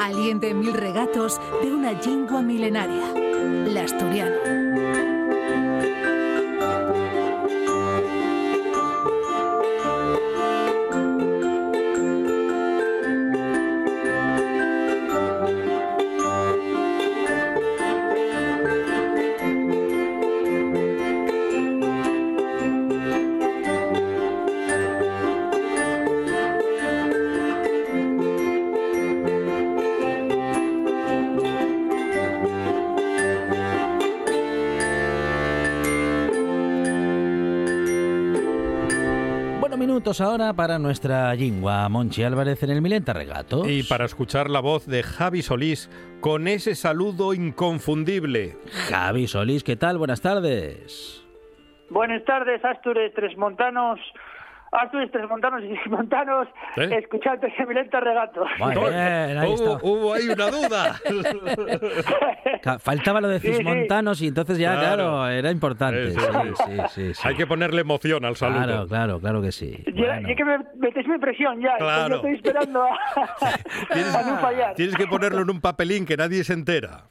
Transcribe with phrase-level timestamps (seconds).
[0.00, 3.12] Aliente mil regatos de una lengua milenaria,
[3.66, 4.55] la asturiana.
[40.20, 43.68] Ahora para nuestra lingua Monchi Álvarez en el Milenta Regato.
[43.68, 48.56] Y para escuchar la voz de Javi Solís con ese saludo inconfundible.
[48.88, 49.98] Javi Solís, ¿qué tal?
[49.98, 51.22] Buenas tardes.
[51.90, 54.00] Buenas tardes, Astures, Tresmontanos,
[54.82, 56.98] Astures, Tresmontanos y Montanos, ¿Eh?
[57.02, 58.44] escuchando ese Milenta Regato.
[58.58, 59.86] Muy bien, ahí hubo, está.
[59.86, 61.00] hubo ahí una duda.
[62.80, 63.54] Faltaba lo de Sí, sí.
[63.54, 65.28] Cismontanos y entonces ya, claro, Claro.
[65.28, 66.10] era importante.
[66.10, 67.28] Sí, Sí, sí, sí, sí, sí.
[67.28, 68.64] Hay que ponerle emoción al saludo.
[68.64, 69.82] Claro, claro, claro que sí.
[69.86, 70.28] Ya, Bueno.
[70.28, 72.08] ya que me metéis mi presión ya, Claro.
[72.08, 72.88] yo estoy esperando a,
[73.92, 74.74] Tienes, a no fallar.
[74.74, 77.04] tienes que ponerlo en un papelín que nadie se entera.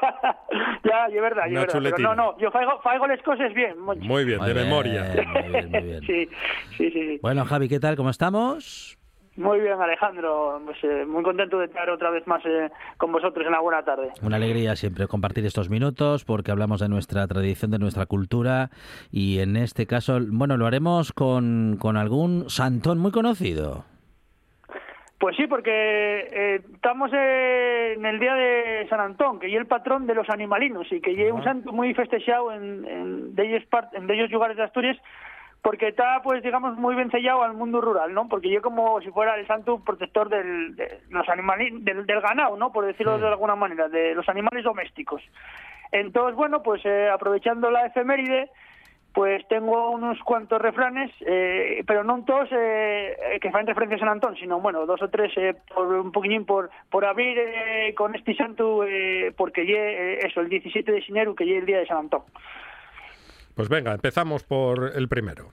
[0.84, 1.80] ya, es verdad, es Una verdad.
[1.96, 3.78] Pero no, no, yo faigo, faigo las cosas bien.
[3.80, 5.04] Muy bien, Muy de bien, memoria.
[5.04, 6.00] Muy bien, muy bien.
[6.06, 6.28] Sí,
[6.76, 7.18] sí, sí, sí.
[7.22, 7.96] Bueno, Javi, ¿qué tal?
[7.96, 8.98] ¿Cómo estamos?
[9.36, 10.60] Muy bien, Alejandro.
[10.64, 13.82] Pues, eh, muy contento de estar otra vez más eh, con vosotros en la buena
[13.84, 14.12] tarde.
[14.22, 18.70] Una alegría siempre compartir estos minutos porque hablamos de nuestra tradición, de nuestra cultura
[19.10, 23.84] y en este caso, bueno, lo haremos con, con algún santón muy conocido.
[25.24, 30.06] Pues sí, porque eh, estamos en el día de San Antón, que es el patrón
[30.06, 33.62] de los animalinos y que es un santo muy festejado en, en, de ellos
[33.94, 34.98] en de ellos lugares de Asturias,
[35.62, 38.28] porque está, pues digamos, muy vencellado al mundo rural, ¿no?
[38.28, 42.70] Porque yo como si fuera el santo protector del, de los del, del ganado, ¿no?
[42.70, 45.22] Por decirlo de alguna manera, de los animales domésticos.
[45.90, 48.50] Entonces, bueno, pues eh, aprovechando la efeméride,
[49.14, 54.08] pues tengo unos cuantos refranes, eh, pero no todos eh, que fan referencia a San
[54.08, 58.16] Antón, sino bueno, dos o tres eh, por un poquillín por, por abrir eh, con
[58.16, 61.78] este santo, eh, porque lle, eh, eso, el 17 de enero, que llegue el día
[61.78, 62.22] de San Antón.
[63.54, 65.50] Pues venga, empezamos por el primero.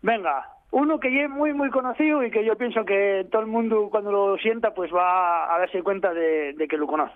[0.00, 3.48] Venga, uno que ya es muy, muy conocido y que yo pienso que todo el
[3.48, 7.14] mundo cuando lo sienta pues va a darse cuenta de, de que lo conoce.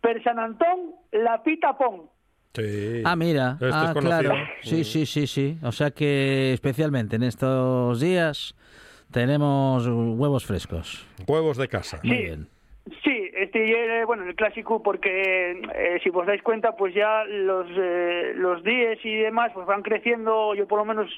[0.00, 2.10] Per San Antón, la pita pon.
[2.56, 3.02] Sí.
[3.04, 4.20] Ah, mira, Este es ah, conocido.
[4.32, 4.48] claro.
[4.62, 5.58] Sí, sí, sí, sí.
[5.62, 8.54] O sea que especialmente en estos días
[9.10, 11.04] tenemos huevos frescos.
[11.26, 12.00] Huevos de casa.
[12.02, 12.48] Muy bien.
[13.36, 18.64] Este bueno, el clásico porque eh, si os dais cuenta pues ya los eh, los
[18.64, 21.10] días y demás pues van creciendo, yo por lo menos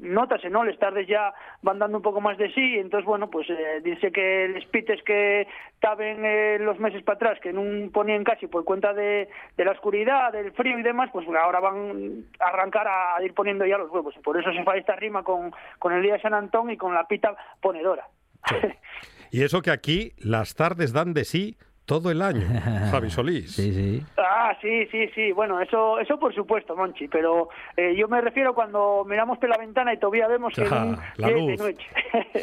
[0.00, 0.64] notase, ¿no?
[0.64, 4.10] Las tardes ya van dando un poco más de sí, entonces bueno, pues eh, dice
[4.10, 8.64] que los pites que estaban eh, los meses para atrás que no ponían casi por
[8.64, 13.22] cuenta de, de la oscuridad, del frío y demás, pues ahora van a arrancar a,
[13.22, 16.02] ir poniendo ya los huevos, y por eso se fa esta rima con, con el
[16.02, 18.08] día de San Antón y con la pita ponedora.
[19.36, 22.46] Y eso que aquí las tardes dan de sí todo el año,
[22.90, 23.52] Javi Solís.
[23.54, 24.02] Sí, sí.
[24.16, 25.30] Ah, sí, sí, sí.
[25.32, 27.06] Bueno, eso, eso por supuesto, Monchi.
[27.08, 30.96] Pero eh, yo me refiero cuando miramos por la ventana y todavía vemos que Ah,
[31.18, 31.60] la es de luz.
[31.60, 31.86] noche.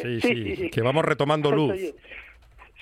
[0.02, 0.20] Sí,
[0.56, 1.94] sí, que vamos retomando Eso luz.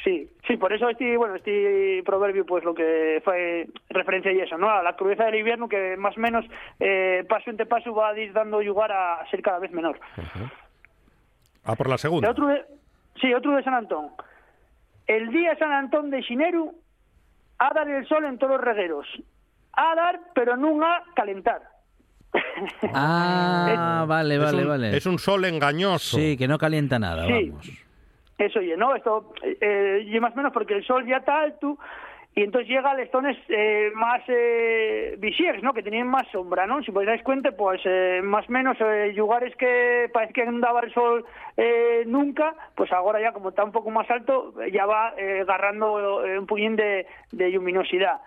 [0.05, 0.29] sí.
[0.47, 4.69] Sí, por eso este, bueno, este proverbio, pues lo que fue referencia y eso, ¿no?
[4.69, 6.45] A la crudeza del invierno que más o menos
[6.81, 9.99] eh, paso entre paso va a ir dando lugar a ser cada vez menor.
[11.65, 12.31] Ah, por la El segunda.
[12.31, 12.63] otro de,
[13.23, 14.09] sí, otro de San Antón.
[15.07, 16.75] El día San Antón de Xineru
[17.59, 19.07] a dar el sol en todos los regueros.
[19.73, 21.63] A dar, pero no a calentar.
[22.95, 24.97] Ah, vale, Es vale, un- vale.
[24.97, 26.17] Es un sol engañoso.
[26.17, 27.49] Sí, que no calienta nada, Sí.
[27.51, 27.71] vamos.
[28.39, 28.95] Eso, oye, ¿no?
[28.97, 31.79] Esto, eh, y más o menos porque el sol ya está alto
[32.35, 35.75] y entonces llega a lestones eh, más eh, visibles, ¿no?
[35.75, 36.83] Que tenían más sombra, ¿no?
[36.83, 40.59] Si os dais cuenta, pues eh, más o menos eh, lugares que parece que no
[40.59, 41.27] daba el sol
[41.59, 46.23] eh, nunca, pues ahora ya como está un poco más alto, ya va eh, agarrando
[46.39, 48.21] un poquín de, luminosidad.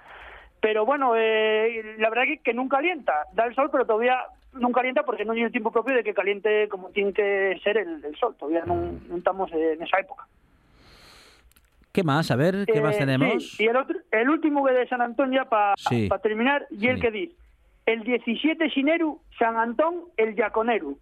[0.62, 4.19] Pero bueno, la verdad que, que nunca calienta, da el sol, pero todavía
[4.54, 7.78] no calienta porque no hay el tiempo propio de que caliente como tiene que ser
[7.78, 10.28] el, sol, todavía no estamos en esa época.
[11.95, 12.30] ¿Qué más?
[12.30, 13.51] A ver, ¿qué más Eh, tenemos?
[13.56, 16.09] sí, y el, otro, el último que de San Antón ya para Sí.
[16.21, 17.01] terminar, y el Sí.
[17.03, 17.36] que dice,
[17.86, 20.97] el 17 xineru, San Antón, el Yaconeru.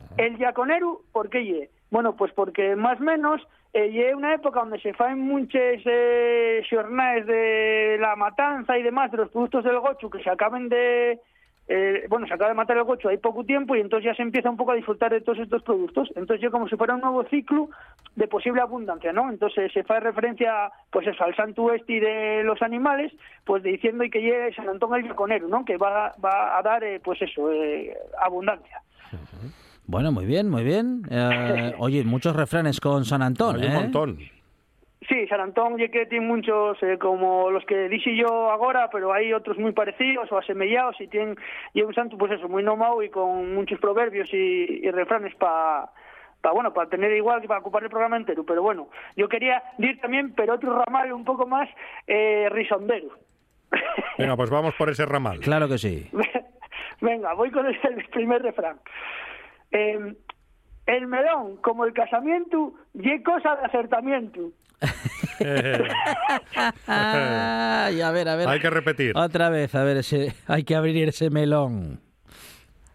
[0.00, 0.14] Ah.
[0.16, 1.68] El Yaconeru, por qué lle?
[1.90, 7.26] Bueno, pues porque más menos eh, lle una época donde se faen muchos eh, xornais
[7.26, 11.20] de la matanza y demás de los productos del gochu que se acaben de...
[11.68, 14.22] eh, bueno, se acaba de matar el gocho hay poco tiempo y entonces ya se
[14.22, 16.08] empieza un poco a disfrutar de todos estos productos.
[16.16, 17.68] Entonces yo como si fuera un nuevo ciclo
[18.16, 19.30] de posible abundancia, ¿no?
[19.30, 23.12] Entonces se hace referencia pues eso, al santo este de los animales,
[23.44, 25.64] pues diciendo y que llegue San Antón el Yaconero, ¿no?
[25.64, 27.94] Que va, va a dar, eh, pues eso, eh,
[28.24, 28.82] abundancia.
[29.86, 31.02] Bueno, muy bien, muy bien.
[31.10, 33.74] Eh, oye, muchos refranes con San Antón, Hay un ¿eh?
[33.74, 34.18] montón.
[35.06, 39.12] Sí, San Antón ya que tiene muchos eh, como los que dije yo ahora, pero
[39.12, 41.36] hay otros muy parecidos o asemellados y tienen
[41.72, 45.34] y es un santo pues eso, muy nomado y con muchos proverbios y, y refranes
[45.36, 45.90] para
[46.40, 49.62] para bueno, para tener igual que para ocupar el programa entero, pero bueno, yo quería
[49.76, 51.68] decir también, pero otro ramal un poco más
[52.06, 53.08] eh, risondero.
[54.18, 55.40] Venga, pues vamos por ese ramal.
[55.40, 56.08] Claro que sí.
[57.00, 57.78] Venga, voy con el
[58.10, 58.78] primer refrán.
[59.70, 60.14] Eh,
[60.86, 64.50] el melón, como el casamiento, y cosa de acertamiento.
[66.86, 68.48] Ay, a ver, a ver.
[68.48, 69.16] Hay que repetir.
[69.16, 72.00] Otra vez, a ver, ese, hay que abrir ese melón.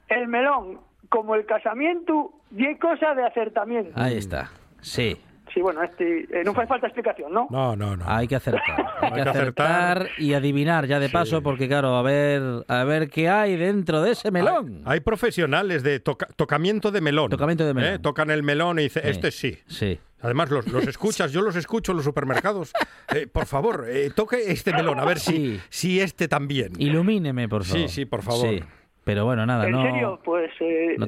[0.08, 3.92] El melón, como el casamiento, y cosa de acertamiento.
[4.00, 4.52] Ahí está.
[4.82, 5.18] Sí,
[5.54, 7.46] Sí, bueno, este, eh, no hace falta explicación, ¿no?
[7.52, 8.06] No, no, no.
[8.08, 8.64] hay que acertar.
[9.02, 10.08] Hay, que acertar acertar.
[10.18, 11.14] y adivinar ya de Sí.
[11.14, 14.82] paso, porque claro, a ver, a ver qué hay dentro de ese melón.
[14.86, 17.30] Hay, hay profesionales de toca- tocamiento de melón.
[17.30, 17.94] Tocamiento de melón.
[17.94, 18.00] ¿Eh?
[18.00, 19.10] Tocan el melón y dicen, Sí.
[19.10, 19.60] este sí.
[19.68, 20.00] Sí.
[20.24, 22.74] Además, los, los escuchas, yo los escucho en los supermercados.
[23.14, 25.60] Eh, por favor, eh, toque este melón, a ver Sí.
[25.70, 26.72] si, si este también.
[26.80, 27.90] Ilumíneme, por Sí, favor.
[27.90, 28.50] sí, por favor.
[28.50, 28.64] Sí.
[29.04, 29.84] Pero bueno, nada, ¿En no.
[29.84, 30.20] serio?
[30.24, 31.08] Pues, eh, no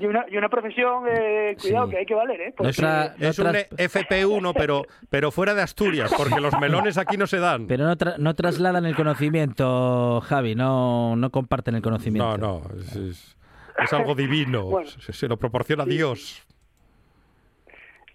[0.00, 1.90] y, una, y una profesión, eh, cuidado, Sí.
[1.92, 2.46] que hay que valer, ¿eh?
[2.50, 6.58] No Porque- tra- no Es un tras- FP1, pero, pero fuera de Asturias, porque los
[6.60, 7.66] melones aquí no se dan.
[7.68, 12.38] Pero no, tra- no trasladan el conocimiento, Javi, no, no comparten el conocimiento.
[12.38, 13.36] No, no, es, es-
[13.82, 14.66] es algo divino.
[14.66, 14.88] Bueno.
[14.88, 16.46] se, se lo proporciona Dios.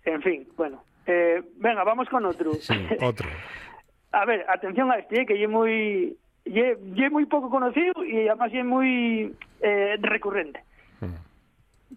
[0.10, 0.84] En fin, bueno.
[1.06, 2.54] Eh, venga, vamos con otro.
[2.56, 2.88] Sí.
[3.02, 3.30] Otro.
[4.12, 8.52] A ver, atención a este, eh, que es muy, ye muy poco conocido y además
[8.52, 10.64] es muy eh, recurrente.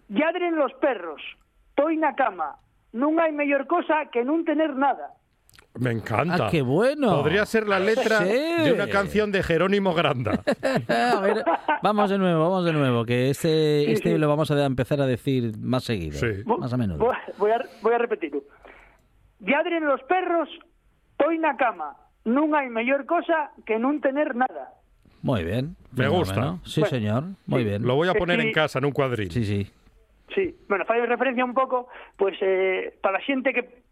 [0.09, 1.21] Lladren los perros,
[1.73, 2.61] toy na cama,
[2.93, 5.17] non hai mellor cosa que non tener nada.
[5.79, 6.47] Me encanta.
[6.47, 7.15] Ah, qué bueno.
[7.21, 8.63] Podría ser la letra Sí.
[8.63, 10.43] de una canción de Jerónimo Granda.
[10.87, 11.43] A ver,
[11.81, 14.17] vamos de nuevo, vamos de nuevo, que este, Sí, este sí.
[14.19, 16.19] lo vamos a empezar a decir más seguido,
[16.59, 16.99] más a menudo.
[17.39, 18.43] Voy, a, voy a repetirlo.
[19.39, 20.47] Lladren los perros,
[21.17, 24.77] toy na cama, non hai mellor cosa que non tener nada.
[25.25, 25.75] Muy bien.
[25.91, 26.59] Me gusta.
[26.63, 27.21] Sí, Bueno, señor.
[27.47, 27.83] Muy bien.
[27.83, 28.47] Lo voy a poner Sí.
[28.47, 29.31] en casa, en un cuadril.
[29.31, 29.67] Sí, sí.
[30.33, 33.82] Sí, bueno, fai referencia un pouco, pues eh, para la xente que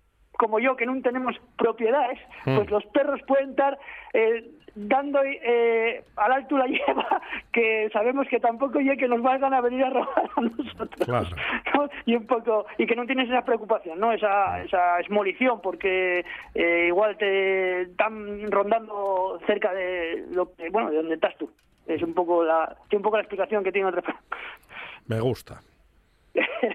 [0.41, 2.17] como yo que non tenemos propiedades,
[2.49, 2.57] Mm.
[2.57, 3.77] pues los perros pueden estar
[4.17, 4.41] eh,
[4.73, 7.05] dando eh, al alto la lleva
[7.53, 11.05] que sabemos que tampoco ya que nos vayan a venir a robar a nosotros.
[11.05, 11.29] Claro.
[11.77, 11.89] ¿no?
[12.09, 14.09] Y un poco y que no tienes esa preocupación, ¿no?
[14.11, 20.97] Esa, esa esmolición porque eh, igual te están rondando cerca de lo que, bueno, de
[20.97, 21.51] donde estás tú.
[21.85, 24.01] Es un poco la un poco la explicación que tiene otro
[25.05, 25.61] Me gusta.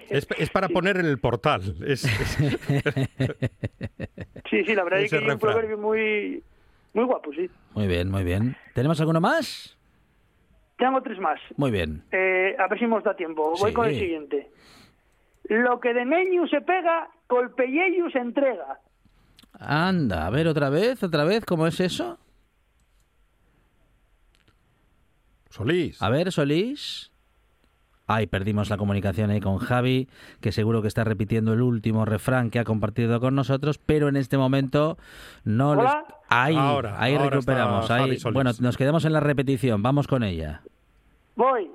[0.09, 1.61] Es, es para poner en el portal.
[1.85, 2.37] Es, es-
[4.49, 5.39] Sí, sí, la verdad es que es un refrán.
[5.39, 6.41] proverbio muy,
[6.93, 7.49] muy guapo, sí.
[7.73, 8.55] Muy bien, muy bien.
[8.73, 9.77] ¿Tenemos alguno más?
[10.77, 11.39] Tengo tres más.
[11.57, 12.03] Muy bien.
[12.11, 13.53] Eh, a ver si nos da tiempo.
[13.59, 13.73] Voy Sí.
[13.75, 14.49] con el siguiente.
[15.49, 18.79] Lo que de meño se pega, colpelleyu se entrega.
[19.59, 22.17] Anda, a ver otra vez, otra vez, ¿cómo es eso?
[25.49, 26.01] Solís.
[26.01, 27.11] A ver, Solís.
[28.07, 30.07] Ay, perdimos la comunicación ahí con Javi,
[30.39, 34.15] que seguro que está repitiendo el último refrán que ha compartido con nosotros, pero en
[34.15, 34.97] este momento
[35.43, 35.91] no les...
[36.29, 37.91] Ahí, Ahora, ahí ahora recuperamos.
[37.91, 38.17] Ahí...
[38.31, 40.61] Bueno, nos quedamos en la repetición, vamos con ella.
[41.35, 41.69] Voy.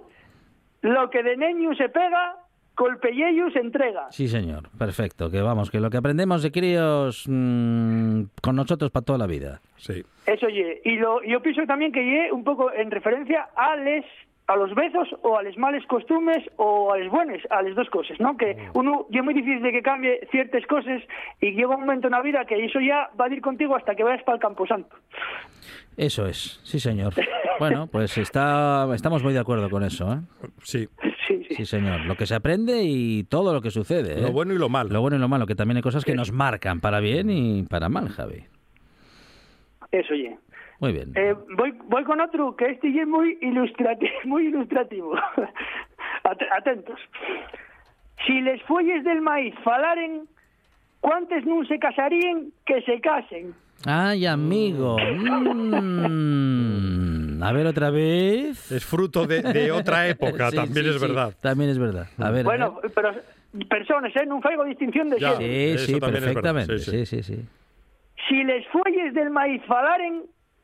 [0.81, 2.37] Lo que de meño se pega,
[2.75, 4.11] colpelleyu se entrega.
[4.11, 5.31] Sí, señor, perfecto.
[5.31, 9.61] Que vamos, que lo que aprendemos de críos mm, con nosotros para toda la vida.
[9.77, 10.03] Sí.
[10.27, 10.81] Eso ye.
[10.85, 14.05] Y lo, yo pienso también que ye un poco en referencia a les
[14.47, 17.89] a los bezos o a les males costumes o a les buenas, a las dos
[17.91, 18.37] cosas, ¿no?
[18.37, 21.03] Que uno ya es muy difícil de que cambie ciertas cosas
[21.41, 23.95] y llega un momento en la vida que eso ya va a ir contigo hasta
[23.95, 24.97] que vayas para el camposanto.
[25.97, 27.15] Eso es, sí, señor.
[27.59, 30.19] Bueno, pues está, estamos muy de acuerdo con eso, ¿eh?
[30.63, 30.89] Sí.
[31.29, 31.55] Sí, sí.
[31.55, 32.01] Sí, señor.
[32.07, 34.15] Lo que se aprende y todo lo que sucede.
[34.15, 34.21] ¿eh?
[34.21, 34.91] Lo bueno y lo malo.
[34.91, 37.63] Lo bueno y lo malo, que también hay cosas que nos marcan para bien y
[37.63, 38.43] para mal, Javi.
[39.93, 40.37] Eso ye.
[40.83, 41.13] Muy bien.
[41.15, 44.11] Eh, voy, voy con otro que este ya es muy ilustrativo.
[44.25, 45.15] Muy ilustrativo.
[46.25, 46.99] At- Atentos.
[48.27, 50.27] Si les fuelles del maíz falaren,
[51.01, 53.55] ¿cuántos no se casarían que se casen?
[53.87, 54.97] Ay, amigo.
[56.13, 57.43] Mm.
[57.43, 58.71] A ver otra vez.
[58.73, 61.35] Es fruto de, de otra época, Sí, también sí, es sí, verdad.
[61.41, 62.07] También es verdad.
[62.19, 62.41] A ver.
[62.41, 62.93] a Bueno, ver.
[62.95, 63.11] pero
[63.69, 65.35] personas, eh, non faigo distinción de Ya.
[65.39, 65.79] xénero.
[65.79, 66.79] Sí, sí, perfectamente.
[66.79, 67.23] sí, Sí, sí.
[67.23, 67.39] sí, sí.
[68.29, 70.23] Si les fuelles del maíz falaren,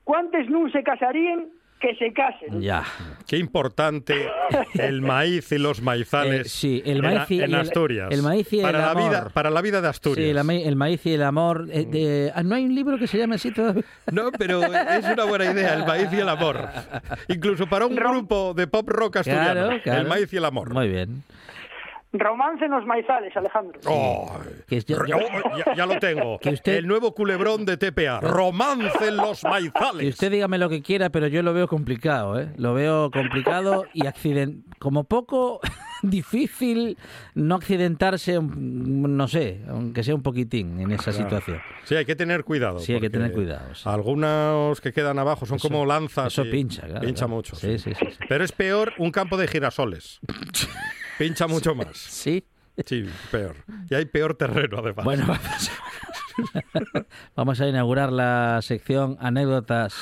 [0.09, 2.59] ¿cuántos non se casarían que se casen?
[2.65, 2.83] Ya.
[3.29, 4.27] Qué importante
[4.75, 8.09] el maíz y los maizales Eh, sí, el en maíz y- en, y el- Asturias.
[8.11, 9.05] el maíz y el para la amor.
[9.05, 10.25] vida Para la vida de Asturias.
[10.27, 11.69] Sí, el, el maíz y el amor.
[11.71, 13.85] eh, de- ah, ¿No hay un libro que se llame así todavía?
[14.11, 16.67] No, pero es una buena idea, el maíz y el amor.
[17.29, 20.01] Incluso para un grupo de pop rock asturiano, Claro, claro.
[20.03, 20.73] el maíz y el amor.
[20.75, 21.23] Muy bien.
[22.13, 23.79] Romance en los maizales, Alejandro.
[23.87, 24.33] Oh,
[24.67, 25.19] Que es- yo- yo-
[25.59, 26.39] ya, ya lo tengo.
[26.41, 28.21] Que usted- El nuevo culebrón de TPA.
[28.21, 30.01] Romance en los maizales.
[30.03, 32.49] Que usted dígame lo que quiera, pero yo lo veo complicado, ¿eh?
[32.57, 34.65] Lo veo complicado y accident...
[34.79, 35.61] como poco
[36.03, 36.97] difícil
[37.35, 41.61] no accidentarse, no sé, aunque sea un poquitín en esa situación.
[41.85, 42.79] Sí, hay que tener cuidado.
[42.79, 43.83] Sí, hay que tener cuidado, sí.
[43.87, 46.29] Algunos que quedan abajo son Eso- como lanzas.
[46.33, 47.01] Eso pincha, claro.
[47.01, 47.35] Pincha claro.
[47.37, 47.55] mucho.
[47.57, 48.07] Sí, sí, sí.
[48.13, 48.19] sí.
[48.29, 50.21] Pero es peor un campo de girasoles.
[51.19, 51.97] Pincha mucho más.
[51.97, 52.45] Sí.
[52.87, 53.57] Sí, peor.
[53.91, 55.05] Y hay peor terreno, además.
[55.05, 55.71] Bueno, vamos,
[57.37, 59.97] vamos a inaugurar la sección anécdotas,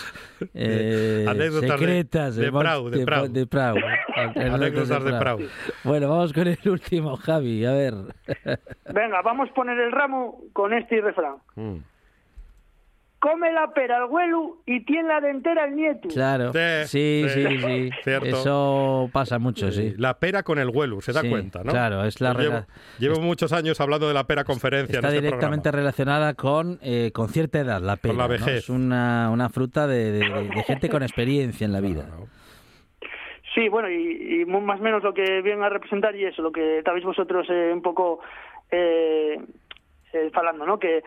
[0.53, 3.29] eh, Anécdotas de- secretas de Prau, de de, Prau.
[3.29, 3.77] de Prau.
[4.37, 5.39] Anécdotas de Prau.
[5.85, 7.65] Bueno, vamos con el último, Javi.
[7.65, 7.95] A ver.
[8.93, 11.37] Venga, vamos a poner el ramo con este refrán.
[11.55, 11.77] Mm.
[13.19, 16.09] Come la pera al huelu y tiene la dentera el nieto.
[16.09, 16.53] Claro.
[16.53, 17.91] Sí, Sí, sí, sí, sí.
[18.05, 18.27] cierto.
[18.27, 19.95] Eso pasa mucho, sí.
[19.97, 21.73] La pera con el huelu, se da Sí, cuenta, ¿no?
[21.73, 22.63] claro, es la Yo
[22.99, 25.83] llevo, muchos años hablando de la pera conferencia Está en este directamente programa.
[25.83, 28.15] relacionada con, eh, con cierta edad, la pera.
[28.15, 28.29] la ¿no?
[28.29, 28.49] vejez.
[28.59, 32.05] Es una, una fruta de, de- de- de gente con experiencia en la vida.
[32.05, 32.27] Claro.
[33.55, 36.53] Sí, bueno, y, y más o menos lo que vienen a representar y eso, lo
[36.53, 38.21] que estabais vosotros eh, un poco
[38.71, 39.39] eh,
[40.13, 40.79] eh, falando, ¿no?
[40.79, 41.03] Que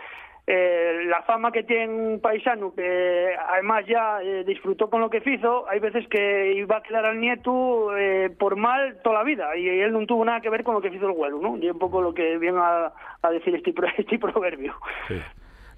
[0.51, 5.21] eh, la fama que tiene un paisano que además ya eh, disfrutó con lo que
[5.23, 9.55] hizo, hay veces que iba a quedar al nieto eh, por mal toda la vida
[9.55, 11.55] y él no tuvo nada que ver con lo que hizo el huelo, ¿no?
[11.57, 12.91] Y un poco lo que viene a,
[13.21, 14.73] a decir este, este proverbio.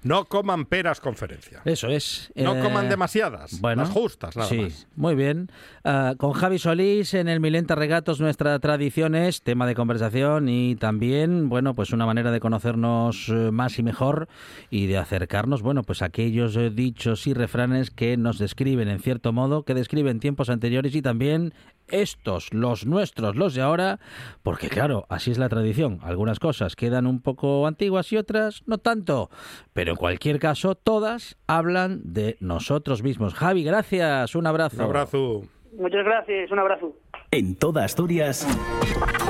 [0.02, 1.62] No coman peras conferencia.
[1.64, 2.32] Eso es.
[2.34, 4.86] No Eh, coman demasiadas, Bueno, las justas, nada sí, más.
[4.96, 5.48] muy bien.
[5.84, 10.74] Ah, con Javi Solís en el Milenta Regatos nuestra tradición es tema de conversación y
[10.76, 14.28] también, bueno, pues una manera de conocernos eh, más y mejor
[14.70, 18.98] y de acercarnos, bueno, pues a aquellos eh, dichos y refranes que nos describen en
[19.00, 21.54] cierto modo, que describen tiempos anteriores y también
[21.88, 24.00] estos, los nuestros, los de ahora,
[24.42, 25.98] porque claro, así es la tradición.
[26.02, 29.30] Algunas cosas quedan un poco antiguas y otras no tanto,
[29.72, 33.34] pero en cualquier caso, todas hablan de nosotros mismos.
[33.34, 34.76] Javi, gracias, un abrazo.
[34.76, 35.42] Un abrazo.
[35.76, 36.96] Muchas gracias, un abrazo.
[37.30, 38.46] En toda Asturias,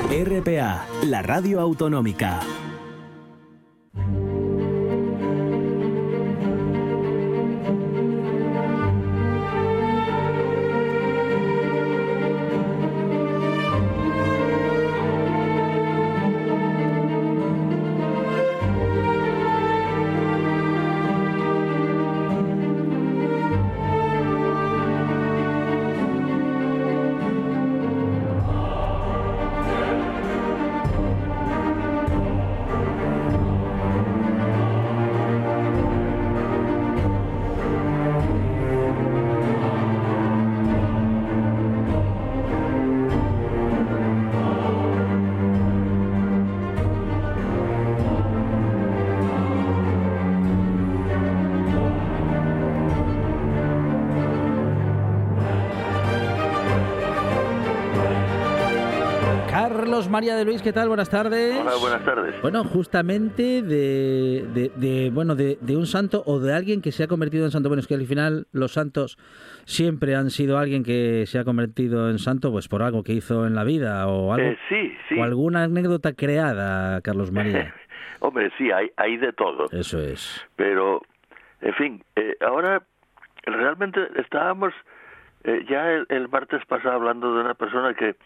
[0.09, 2.41] RPA, la radio autonómica.
[60.03, 60.89] Carlos María de Luis, ¿qué tal?
[60.89, 61.55] Buenas tardes.
[61.57, 62.41] Hola, buenas tardes.
[62.41, 67.05] Bueno, justamente de, de, de, bueno de, de un santo o de alguien que se
[67.05, 67.69] ha convertido en santo.
[67.69, 69.17] Bueno, es que al final los santos
[69.63, 73.47] siempre han sido alguien que se ha convertido en santo, pues por algo que hizo
[73.47, 75.17] en la vida o algo Eh, sí, sí.
[75.17, 77.73] o alguna anécdota creada, Carlos María.
[78.19, 79.67] Hombre, sí, hay, hay de todo.
[79.71, 80.45] Eso es.
[80.57, 81.01] Pero,
[81.61, 82.83] en fin, eh, ahora
[83.45, 84.73] realmente estábamos
[85.45, 88.17] eh, ya el, el martes pasado hablando de una persona que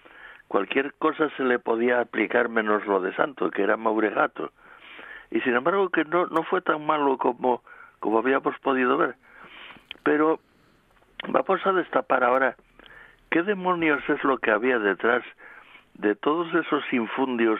[0.47, 4.51] cualquier cosa se le podía aplicar menos lo de santo, que era Mauregato.
[5.31, 7.63] Y sin embargo que no, no fue tan malo como,
[7.99, 9.15] como habíamos podido ver.
[10.03, 10.39] Pero
[11.27, 12.55] vamos a destapar ahora
[13.29, 15.23] qué demonios es lo que había detrás
[15.95, 17.59] de todos esos infundios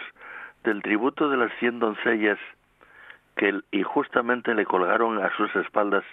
[0.63, 2.39] del tributo de las cien doncellas
[3.35, 6.03] que injustamente le colgaron a sus espaldas,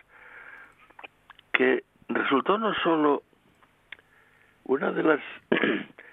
[1.52, 3.22] que resultó no solo
[4.64, 5.20] una de las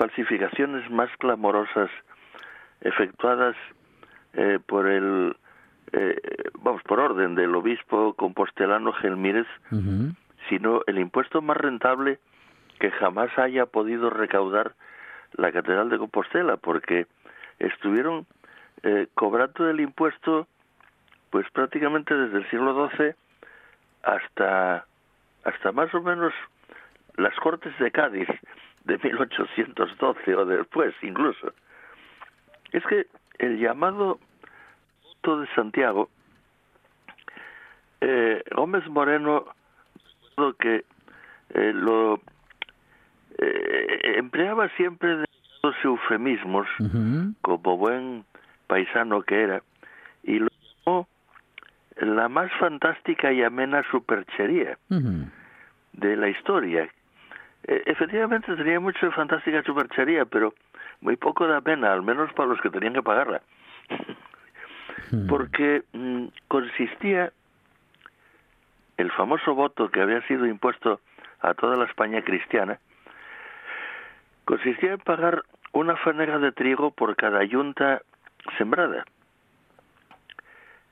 [0.00, 1.90] falsificaciones más clamorosas
[2.80, 3.54] efectuadas
[4.32, 5.36] eh, por el
[5.92, 6.16] eh,
[6.62, 9.46] vamos, por orden del obispo compostelano Gelmírez,
[10.48, 12.18] sino el impuesto más rentable
[12.78, 14.72] que jamás haya podido recaudar
[15.32, 17.06] la Catedral de Compostela, porque
[17.58, 18.26] estuvieron
[18.82, 20.46] eh, cobrando el impuesto
[21.28, 23.14] pues prácticamente desde el siglo XII
[24.02, 24.86] hasta,
[25.44, 26.32] hasta más o menos
[27.18, 28.28] las Cortes de Cádiz
[28.84, 31.52] de 1812 o después incluso.
[32.72, 33.06] Es que
[33.38, 34.18] el llamado
[35.22, 36.08] de Santiago,
[38.00, 39.44] eh, Gómez Moreno
[40.58, 40.84] que
[41.50, 42.20] eh, lo
[43.38, 45.26] eh, empleaba siempre de
[45.62, 46.66] los eufemismos
[47.42, 48.24] como buen
[48.66, 49.62] paisano que era
[50.22, 50.48] y lo
[50.86, 51.08] llamó
[52.00, 56.88] la más fantástica y amena superchería de la historia.
[57.66, 60.54] E, efectivamente tenía mucho de fantástica superchería, pero
[61.00, 63.42] muy poco de amena, al menos para los que tenían que pagarla.
[65.28, 67.32] Porque mm, consistía
[68.96, 71.00] el famoso voto que había sido impuesto
[71.40, 72.78] a toda la España cristiana,
[74.44, 78.02] consistía en pagar una fanega de trigo por cada yunta
[78.58, 79.04] sembrada.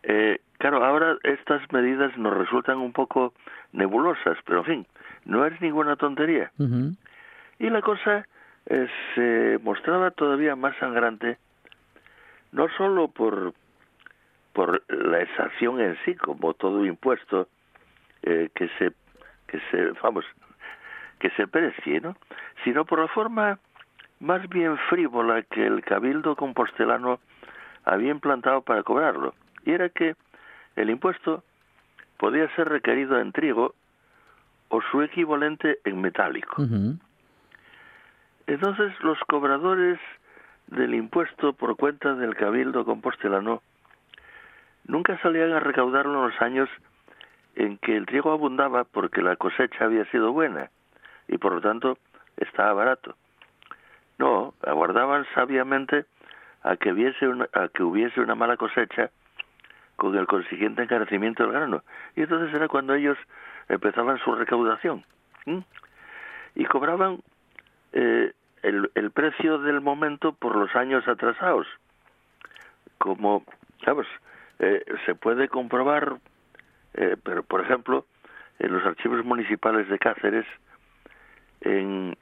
[0.04, 3.34] Eh, claro, ahora estas medidas nos resultan un poco
[3.72, 4.87] nebulosas, pero en fin,
[5.28, 6.50] no es ninguna tontería.
[7.58, 8.26] Y la cosa
[8.66, 11.38] eh, se mostraba todavía más sangrante,
[12.50, 13.52] no solo por,
[14.54, 17.47] por la exacción en sí, como todo impuesto
[18.23, 18.92] eh, que se,
[19.47, 20.25] que se, vamos,
[21.18, 22.16] que se precie, ¿no?
[22.64, 23.58] Sino por la forma
[24.20, 27.20] más bien frívola que el cabildo compostelano
[27.85, 30.16] había implantado para cobrarlo, y era que
[30.76, 31.44] el impuesto
[32.16, 33.75] podía ser requerido en trigo
[34.68, 36.62] o su equivalente en metálico.
[38.46, 39.98] Entonces los cobradores
[40.68, 43.62] del impuesto por cuenta del cabildo compostelano
[44.87, 46.68] nunca salían a recaudarlo en los años
[47.56, 50.70] en que el trigo abundaba porque la cosecha había sido buena
[51.26, 51.98] y por lo tanto
[52.37, 53.14] estaba barato.
[54.18, 56.07] No, aguardaban sabiamente
[56.62, 59.11] a que, hubiese una, a que hubiese una mala cosecha
[59.96, 61.83] con el consiguiente encarecimiento del grano.
[62.16, 63.18] Y entonces era cuando ellos
[63.68, 65.04] empezaban su recaudación.
[66.54, 67.20] Y cobraban
[67.92, 71.66] eh, el, el, precio del momento por los años atrasados.
[72.98, 73.44] Como,
[73.85, 74.07] ¿sabes?
[74.59, 76.16] Eh, se puede comprobar,
[76.94, 78.04] eh, pero por ejemplo,
[78.59, 80.46] en los archivos municipales de Cáceres,
[81.61, 82.16] en,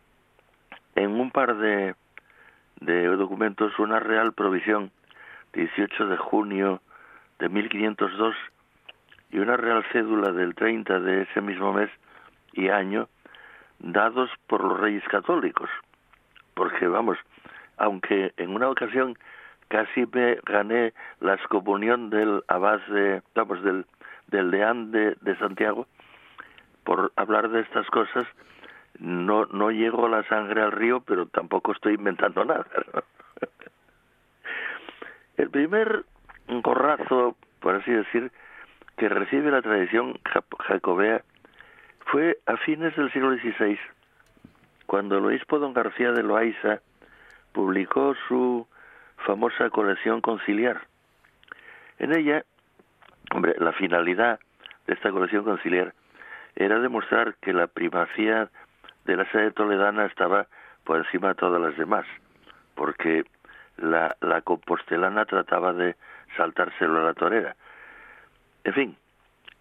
[0.94, 1.94] en un par de,
[2.80, 4.90] de documentos, una real provisión,
[5.54, 6.82] 18 de junio
[7.38, 8.34] de 1502,
[9.30, 11.90] y una real cédula del 30 de ese mismo mes
[12.52, 13.08] y año,
[13.78, 15.68] dados por los reyes católicos.
[16.54, 17.18] Porque, vamos,
[17.76, 19.16] aunque en una ocasión
[19.68, 23.84] casi me gané la excomunión del abad de, vamos, del,
[24.28, 25.86] del de, de Santiago,
[26.84, 28.24] por hablar de estas cosas,
[28.98, 32.66] no, no llego la sangre al río, pero tampoco estoy inventando nada.
[35.36, 36.04] El primer
[36.62, 38.32] corrazo, por así decir,
[38.96, 40.18] que recibe la tradición
[40.58, 41.22] jacobea
[42.06, 43.78] fue a fines del siglo XVI,
[44.86, 46.80] cuando el obispo don García de Loaiza
[47.52, 48.66] publicó su
[49.18, 50.82] famosa colección conciliar.
[51.98, 52.44] En ella,
[53.34, 54.38] hombre, la finalidad
[54.86, 55.94] de esta colección conciliar
[56.54, 58.48] era demostrar que la primacía
[59.04, 60.46] de la sede toledana estaba
[60.84, 62.06] por encima de todas las demás,
[62.74, 63.24] porque
[63.76, 65.96] la, la compostelana trataba de
[66.36, 67.56] saltárselo a la torera.
[68.66, 68.96] En fin,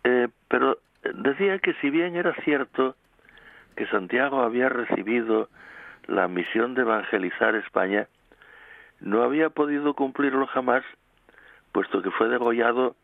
[0.04, 0.80] eh, pero
[1.14, 2.96] decía que si bien era cierto
[3.76, 5.48] que Santiago había recibido
[6.08, 8.08] la misión de evangelizar España,
[9.02, 10.84] no había podido cumplirlo jamás,
[11.72, 12.96] puesto que fue degollado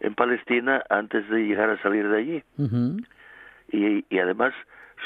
[0.00, 2.44] en Palestina antes de llegar a salir de allí.
[3.70, 4.52] y, y, además,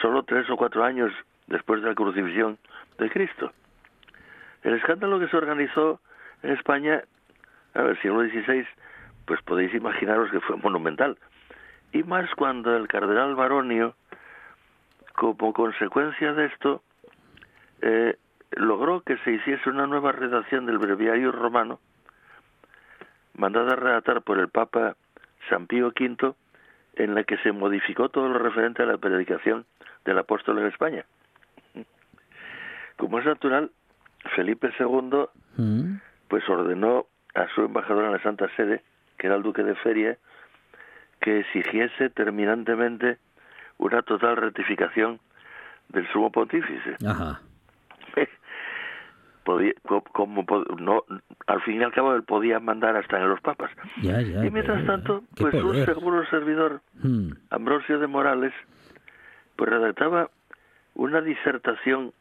[0.00, 1.12] solo tres o cuatro años
[1.48, 2.56] después de la crucifixión
[2.98, 3.52] de Cristo.
[4.62, 6.00] El escándalo que se organizó
[6.42, 7.02] en España,
[7.74, 8.66] a ver, siglo XVI,
[9.30, 11.16] pues podéis imaginaros que fue monumental.
[11.92, 13.94] Y más cuando el cardenal Baronio,
[15.12, 16.82] como consecuencia de esto,
[17.80, 18.16] eh,
[18.50, 21.78] logró que se hiciese una nueva redacción del breviario romano,
[23.36, 24.96] mandada a redactar por el Papa
[25.48, 26.34] San Pío V,
[26.96, 29.64] en la que se modificó todo lo referente a la predicación
[30.04, 31.04] del apóstol en España.
[32.96, 33.70] Como es natural,
[34.34, 36.00] Felipe II mm.
[36.26, 38.82] pues ordenó a su embajador en la Santa Sede
[39.20, 40.16] que era el duque de Feria,
[41.20, 43.18] que exigiese terminantemente
[43.76, 45.20] una total rectificación
[45.90, 46.96] del sumo pontífice.
[49.44, 49.72] podía,
[50.12, 50.46] como,
[50.78, 51.02] no,
[51.46, 53.70] al fin y al cabo él podía mandar hasta en los papas.
[54.00, 57.32] Ya, ya, y mientras tanto, pues un seguro servidor, Hmm.
[57.50, 58.52] Ambrosio de Morales,
[59.56, 60.30] pues redactaba
[60.94, 62.12] una disertación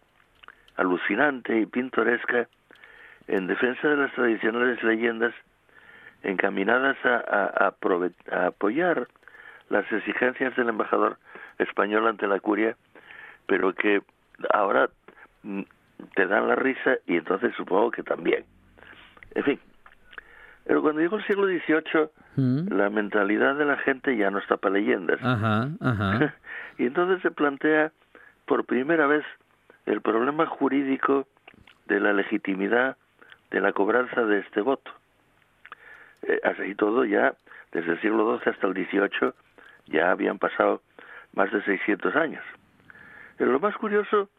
[0.77, 2.47] alucinante y pintoresca
[3.27, 5.33] en defensa de las tradicionales leyendas
[6.23, 9.08] encaminadas a, a- a prove- a apoyar
[9.69, 11.17] las exigencias del embajador
[11.60, 12.75] español ante la curia,
[13.45, 14.01] pero que
[14.53, 14.89] ahora
[15.43, 15.62] mm,
[16.15, 18.45] te dan la risa y entonces supongo que también.
[19.36, 19.60] En fin,
[20.65, 22.67] pero cuando llegó el siglo XVIII, Hmm.
[22.71, 25.19] la mentalidad de la gente ya no está para leyendas.
[25.21, 26.36] Ajá, ajá.
[26.77, 27.91] y entonces se plantea
[28.45, 29.25] por primera vez
[29.88, 31.27] el problema jurídico
[31.88, 32.95] de la legitimidad
[33.51, 34.89] de la cobranza de este voto.
[36.23, 37.34] Eh, así todo ya,
[37.71, 39.32] desde el siglo XII hasta el XVIII,
[39.88, 40.82] ya habían pasado
[41.34, 42.43] más de 600 años.
[43.38, 44.29] Pero lo más curioso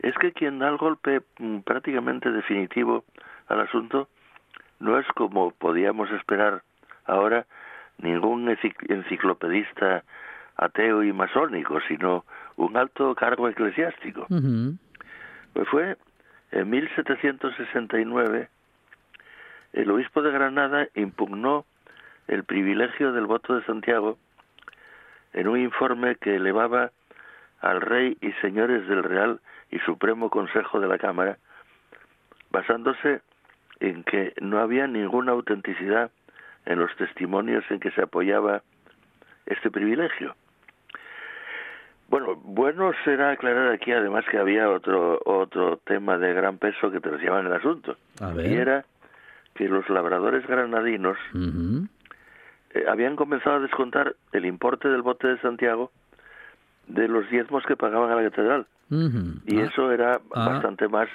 [0.00, 3.04] es que quien da el golpe mm, prácticamente definitivo
[3.48, 4.08] al asunto
[4.80, 6.62] no es como podíamos esperar
[7.06, 7.46] ahora
[7.98, 10.02] ningún encic- enciclopedista
[10.56, 12.24] ateo y masónico, sino
[12.56, 14.26] un alto cargo eclesiástico.
[14.30, 14.76] Ujú.
[15.52, 15.96] Pues fue
[16.52, 18.48] en 1769
[19.74, 21.64] el obispo de Granada impugnó
[22.28, 24.16] el privilegio del voto de Santiago
[25.32, 26.92] en un informe que elevaba
[27.60, 31.38] al rey y señores del Real y Supremo Consejo de la Cámara,
[32.50, 33.20] basándose
[33.80, 36.10] en que no había ninguna autenticidad
[36.66, 38.62] en los testimonios en que se apoyaba
[39.46, 40.36] este privilegio.
[42.08, 47.00] Bueno, bueno será aclarar aquí además que había otro otro tema de gran peso que
[47.00, 47.96] terciaba en el asunto.
[48.20, 48.46] A ver.
[48.46, 48.84] Y era
[49.54, 51.16] que los labradores granadinos
[52.74, 55.92] eh, habían comenzado a descontar el importe del bote de Santiago
[56.88, 58.66] de los diezmos que pagaban a la catedral.
[58.90, 60.48] Y Ah, eso era ah.
[60.48, 61.08] bastante más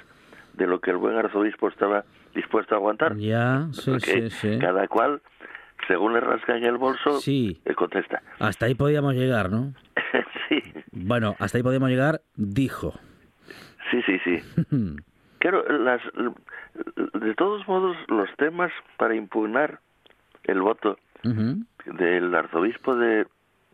[0.54, 3.16] de lo que el buen arzobispo estaba dispuesto a aguantar.
[3.16, 4.58] Ya, sí, Porque sí, sí.
[4.58, 5.20] cada cual,
[5.86, 7.60] según le rascan el bolso, Sí.
[7.64, 8.22] eh, contesta.
[8.38, 9.72] Hasta ahí podíamos llegar, ¿no?
[10.48, 10.60] sí,
[10.92, 12.94] Bueno, hasta ahí podíamos llegar, dijo.
[13.90, 14.36] sí, sí, sí.
[15.40, 16.02] Claro, las,
[17.14, 19.80] de todos modos, los temas para impugnar
[20.44, 20.98] el voto
[21.86, 23.26] del arzobispo de,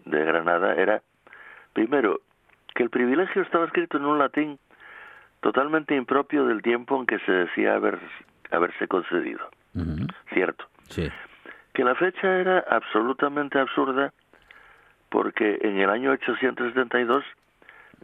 [0.04, 1.02] de Granada era,
[1.72, 2.20] primero,
[2.74, 4.58] que el privilegio estaba escrito en un latín
[5.40, 7.98] totalmente impropio del tiempo en que se decía haber,
[8.52, 9.48] haberse concedido.
[10.32, 10.66] Cierto.
[10.88, 11.10] Sí.
[11.74, 14.12] Que la fecha era absolutamente absurda
[15.08, 17.24] porque en el año 872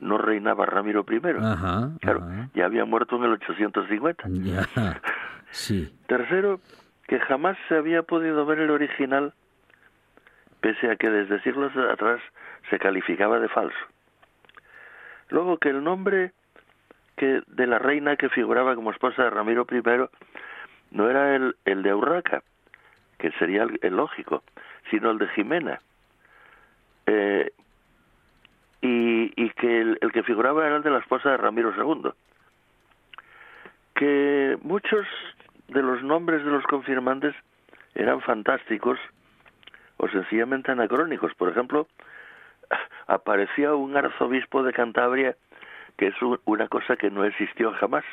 [0.02, 1.20] no reinaba Ramiro I.
[1.42, 2.48] Ajá, Claro, ajá.
[2.54, 4.24] ya había muerto en el 850.
[4.28, 4.66] Ya.
[5.50, 5.94] Sí.
[6.06, 6.60] Tercero,
[7.06, 9.32] que jamás se había podido ver el original,
[10.60, 12.20] pese a que desde siglos atrás
[12.70, 13.76] se calificaba de falso.
[15.28, 16.32] Luego que el nombre
[17.16, 19.82] que de la reina que figuraba como esposa de Ramiro I
[20.90, 22.42] no era el, el de Urraca,
[23.18, 24.42] que sería el, el lógico,
[24.90, 25.78] sino el de Jimena.
[27.06, 27.52] Eh,
[28.82, 32.10] y, y que el, que figuraba era el de la esposa de Ramiro II
[33.94, 35.06] que muchos
[35.68, 37.34] de los nombres de los confirmantes
[37.94, 38.98] eran fantásticos
[39.98, 41.34] o sencillamente anacrónicos.
[41.34, 41.86] Por ejemplo,
[43.06, 45.36] aparecía un arzobispo de Cantabria
[45.96, 48.04] que es un- una cosa que no existió jamás.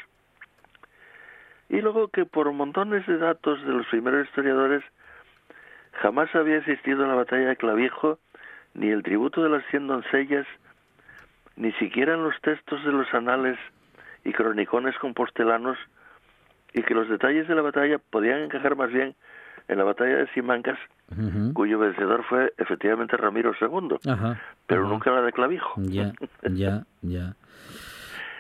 [1.69, 4.84] Y luego que por montones de datos de los primeros historiadores
[5.93, 8.19] jamás había existido la batalla de Clavijo,
[8.73, 10.45] ni el tributo de las cien doncellas,
[11.55, 13.58] ni siquiera en los textos de los anales
[14.23, 15.77] y cronicones compostelanos,
[16.73, 19.15] y que los detalles de la batalla podían encajar más bien
[19.67, 20.77] en la batalla de Simancas,
[21.53, 24.39] cuyo vencedor fue efectivamente Ramiro II, Ajá.
[24.67, 25.75] pero nunca la de Clavijo.
[25.77, 27.36] Ya, ya, ya.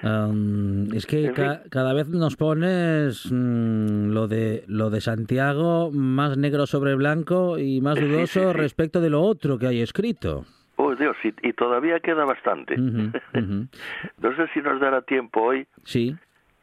[0.01, 6.37] Am, es que ca- cada vez nos pones mm, lo de lo de Santiago más
[6.37, 8.57] negro sobre blanco y más Sí, sí, dudoso sí.
[8.57, 10.45] respecto de lo otro que hay escrito.
[10.77, 12.75] Oh, Dios, y, y todavía queda bastante.
[12.79, 13.67] Ujú, ujú.
[14.21, 16.15] no sé si nos dará tiempo hoy, Sí.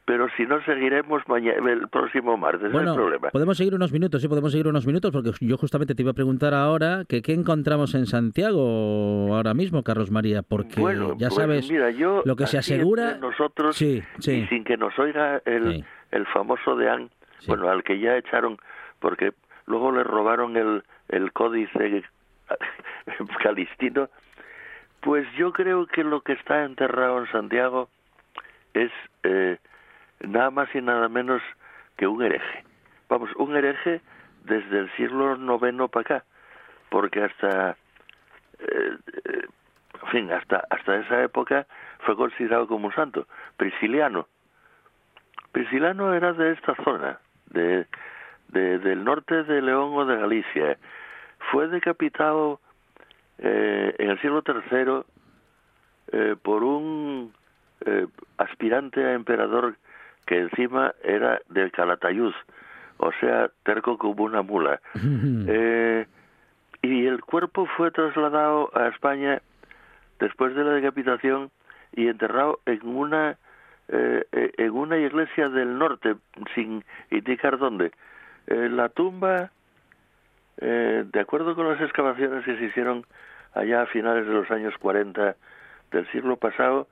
[0.06, 3.28] Pero si no, seguiremos mañana, el próximo martes, no hay Bueno, problema.
[3.30, 6.14] podemos seguir unos minutos, sí, podemos seguir unos minutos, porque yo justamente te iba a
[6.14, 11.34] preguntar ahora que qué encontramos en Santiago ahora mismo, Carlos María, porque Bueno, ya pues
[11.34, 13.18] sabes mira, yo lo que se asegura.
[13.18, 14.32] nosotros Sí, sí.
[14.32, 15.84] y sin que nos oiga el, Sí.
[16.12, 17.10] el famoso deán,
[17.48, 18.56] bueno, al que ya echaron,
[19.00, 19.32] porque
[19.66, 22.04] luego le robaron el, el códice
[23.42, 24.08] calistino,
[25.00, 27.88] pues yo creo que lo que está enterrado en Santiago
[28.74, 28.90] es
[29.22, 29.58] eh,
[30.20, 31.42] nada más y nada menos
[31.96, 32.64] que un hereje.
[33.08, 34.00] Vamos, un hereje
[34.44, 36.24] desde el siglo IX para acá,
[36.90, 37.76] porque hasta
[38.58, 39.46] eh, eh,
[40.02, 41.66] en fin, hasta, hasta esa época
[42.00, 43.26] fue considerado como un santo,
[43.56, 44.28] Prisciliano.
[45.52, 47.18] Priscilano era de esta zona,
[47.50, 47.86] de,
[48.48, 50.78] de, del norte de León o de Galicia.
[51.50, 52.60] Fue decapitado
[53.38, 55.02] eh, en el siglo III
[56.12, 57.32] eh, por un
[57.84, 58.06] eh,
[58.38, 59.76] aspirante a emperador
[60.26, 62.34] que encima era del Calatayud,
[62.98, 64.80] o sea, terco como una mula.
[64.94, 66.06] Eh,
[66.82, 69.40] y el cuerpo fue trasladado a España
[70.18, 71.50] después de la decapitación
[71.94, 73.36] y enterrado en una
[73.88, 76.16] eh, eh, en una iglesia del norte
[76.54, 77.92] sin indicar dónde
[78.48, 79.50] Eh, la tumba
[80.58, 83.04] eh, de acuerdo con las excavaciones que se hicieron
[83.54, 85.34] allá a finales de los años 40
[85.90, 86.86] del siglo pasado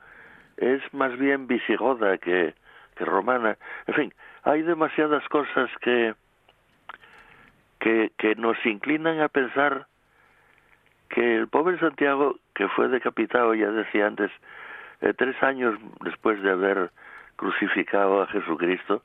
[0.57, 2.55] es más bien visigoda que,
[2.95, 3.57] que romana.
[3.87, 6.15] En fin hay demasiadas cosas que
[7.81, 9.87] que, que nos inclinan a pensar
[11.11, 14.31] que el pobre Santiago, que fue decapitado, ya decía antes,
[15.03, 16.91] eh, tres años después de haber
[17.37, 19.03] crucificado a Jesucristo,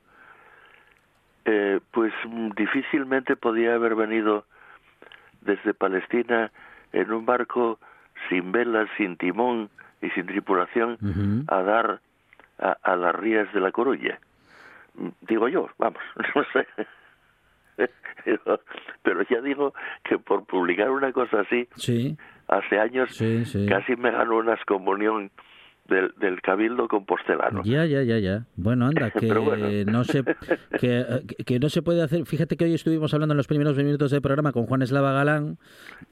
[1.44, 2.12] eh, pues
[2.56, 4.46] difícilmente podía haber venido
[5.42, 6.50] desde Palestina
[6.92, 7.78] en un barco
[8.28, 9.68] sin velas, sin timón
[10.00, 10.96] y sin tripulación
[11.48, 12.00] a dar
[12.60, 14.18] a, a las rías de la Coruña.
[15.22, 16.00] Digo yo, vamos,
[16.34, 16.66] no sé.
[18.24, 18.60] Pero,
[19.02, 19.72] pero ya digo
[20.04, 22.16] que por publicar una cosa así, Sí,
[22.48, 23.66] hace años sí, sí.
[23.66, 25.30] casi me ganó una excomunión
[25.90, 27.62] del, del cabildo compostelano.
[27.64, 28.46] Ya, ya, ya, ya.
[28.56, 29.66] Bueno, anda, que bueno.
[29.92, 30.22] no se
[30.80, 31.04] que,
[31.44, 32.24] que no se puede hacer.
[32.24, 35.58] Fíjate que hoy estuvimos hablando en los primeros minutos del programa con Juan Eslava Galán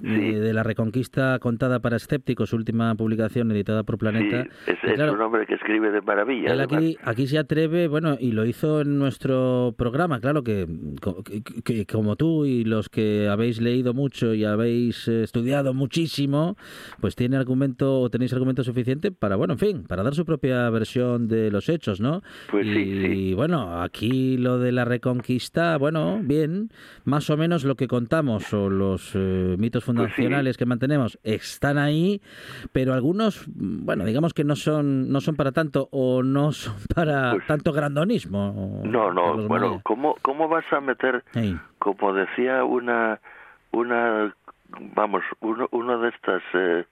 [0.02, 0.06] Sí.
[0.08, 4.40] eh, de la Reconquista contada para escépticos, última publicación editada por Sí, Planeta.
[4.66, 6.52] es, Y es claro, un hombre que escribe de maravilla.
[6.52, 10.66] Él aquí, aquí se atreve, bueno, y lo hizo en nuestro programa, claro que,
[11.24, 16.56] que- que como tú y los que habéis leído mucho y habéis eh, estudiado muchísimo,
[17.00, 20.68] pues tiene argumento o tenéis argumento suficiente para, bueno, en fin, para dar su propia
[20.70, 22.22] versión de los hechos, ¿no?
[22.50, 23.34] Pues y sí, sí.
[23.34, 26.70] bueno, aquí lo de la reconquista, bueno, bien,
[27.04, 31.78] más o menos lo que contamos o los eh, mitos Pues fundacionales que mantenemos están
[31.78, 32.20] ahí,
[32.72, 37.32] pero algunos, bueno, digamos que no son no son para tanto o no son para
[37.32, 38.82] Pues- tanto grandonismo.
[38.84, 39.80] No, no, bueno.
[39.84, 41.24] ¿cómo, ¿cómo vas a meter,
[41.78, 43.20] como decía una,
[43.72, 44.34] una
[44.94, 46.84] vamos, uno, uno de estas eh,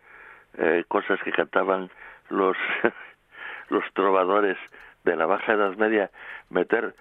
[0.58, 1.90] eh, cosas que cantaban
[2.30, 2.56] los,
[3.70, 4.56] los trovadores
[5.04, 6.10] de la Baja Edad Media,
[6.50, 6.94] meter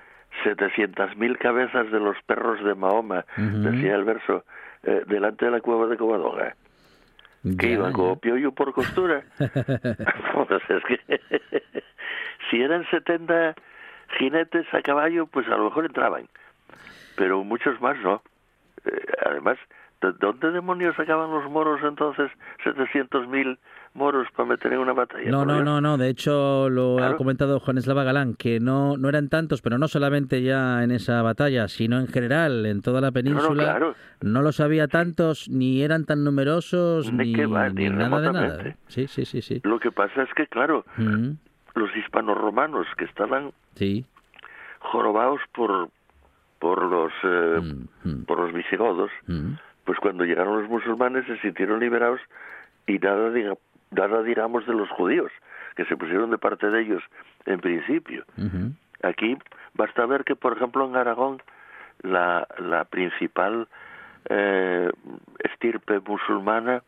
[0.44, 4.44] 700.000 cabezas de los perros de Mahoma, decía el verso,
[4.84, 6.56] eh, delante de la cueva de Covadonga.
[7.58, 9.24] que iban como piollo por costura.
[9.40, 11.22] pues es que
[12.50, 13.56] si eran 70
[14.18, 16.28] jinetes a caballo, pues a lo mejor entraban,
[17.16, 18.22] pero muchos más no.
[18.86, 19.58] Eh, además,
[20.02, 22.30] ¿de dónde demonios sacaban los moros entonces
[22.64, 23.58] 700.000
[23.96, 25.30] moros para meter en una batalla?
[25.32, 25.98] No, no, no, no.
[25.98, 29.88] De hecho, lo ha comentado Juan Eslava Galán, que no, no eran tantos, pero no
[29.88, 33.64] solamente ya en esa batalla, sino en general, en toda la península.
[33.64, 33.96] claro.
[34.22, 38.22] No los había tantos, ni eran tan numerosos, Ni ni, que va, ni ni nada
[38.22, 38.76] de nada.
[38.88, 39.62] Sí, sí, sí, sí.
[39.64, 44.06] Lo que pasa es que, claro, los hispanos-romanos que estaban sí.
[44.80, 45.90] jorobados por
[46.60, 47.76] por los eh,
[48.26, 49.12] por los visigodos,
[49.84, 52.20] pues cuando llegaron los musulmanes se sintieron liberados
[52.88, 53.54] y nada, diga,
[53.96, 55.32] nada digamos de los judíos,
[55.76, 57.04] que se pusieron de parte de ellos
[57.46, 58.24] en principio.
[59.04, 59.38] Aquí
[59.74, 61.42] basta ver que, por ejemplo, en Aragón,
[62.02, 63.68] la, la principal
[64.30, 64.90] eh,
[65.40, 66.82] estirpe musulmana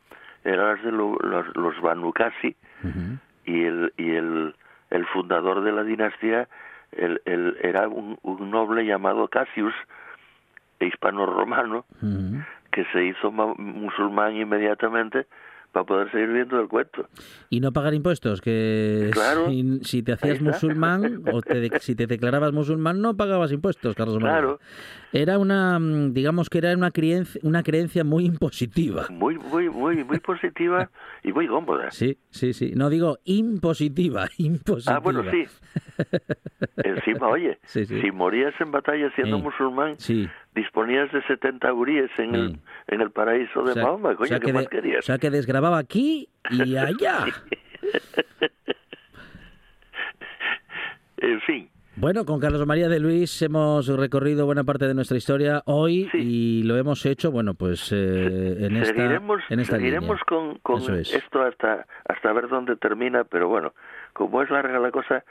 [0.43, 3.17] era las de lo- los, los Banu Qasi, Ujú.
[3.45, 4.55] y el, y el,
[4.89, 6.47] el fundador de la dinastía
[6.91, 9.73] el, el- era un, un noble llamado Cassius,
[10.79, 11.85] hispano-romano,
[12.71, 15.25] que se hizo musulmán inmediatamente
[15.77, 17.07] para poder seguir viendo el cuento.
[17.49, 19.49] Y no pagar impuestos, que Claro.
[19.49, 23.93] si, si te hacías musulmán o te de- si te declarabas musulmán no pagabas impuestos,
[23.95, 24.39] Carlos María.
[24.39, 24.59] Claro.
[25.13, 29.05] Era una, mm, digamos que era una creencia, una creencia muy impositiva.
[29.09, 30.89] Muy, muy, muy, muy positiva
[31.23, 31.91] y muy cómoda.
[31.97, 32.73] Sí, sí, sí.
[32.75, 34.95] No digo impositiva, impositiva.
[34.97, 35.45] Ah, bueno, sí.
[36.77, 38.01] Encima, oye, Sí, sí.
[38.01, 40.27] si morías en batalla siendo musulmán, Sí.
[40.57, 44.15] Disponías de 70 uríes en, el, en el paraíso de O sea, Mahoma.
[44.15, 44.99] Coño, o sea ¿qué que más querías?
[44.99, 47.25] o sea que desgrababa aquí y allá.
[51.19, 55.63] En fin, Bueno, con Carlos María de Luis hemos recorrido buena parte de nuestra historia
[55.65, 56.17] hoy Sí.
[56.19, 60.25] y lo hemos hecho, bueno, pues eh, en esta, seguiremos, en esta seguiremos línea.
[60.27, 61.11] con, con es.
[61.13, 63.73] esto hasta, hasta ver dónde termina, pero bueno,
[64.13, 65.23] como es larga la cosa,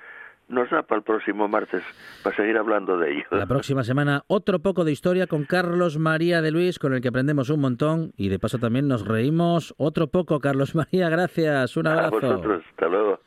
[0.48, 1.82] nos da para el próximo martes
[2.22, 3.24] para seguir hablando de ello.
[3.30, 7.08] La próxima semana otro poco de historia con Carlos María de Luis, con el que
[7.08, 10.38] aprendemos un montón y de paso también nos reímos otro poco.
[10.40, 11.76] Carlos María, gracias.
[11.76, 12.20] Un A abrazo.
[12.20, 13.20] vosotros, hasta luego.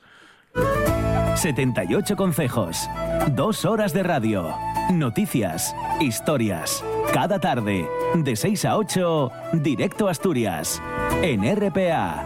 [1.35, 2.89] 78 consejos.
[3.35, 4.49] Dos horas de radio.
[4.91, 5.73] Noticias.
[6.01, 6.83] Historias.
[7.13, 7.87] Cada tarde.
[8.15, 9.31] De 6 a 8.
[9.53, 10.81] Directo a Asturias.
[11.21, 12.25] En RPA.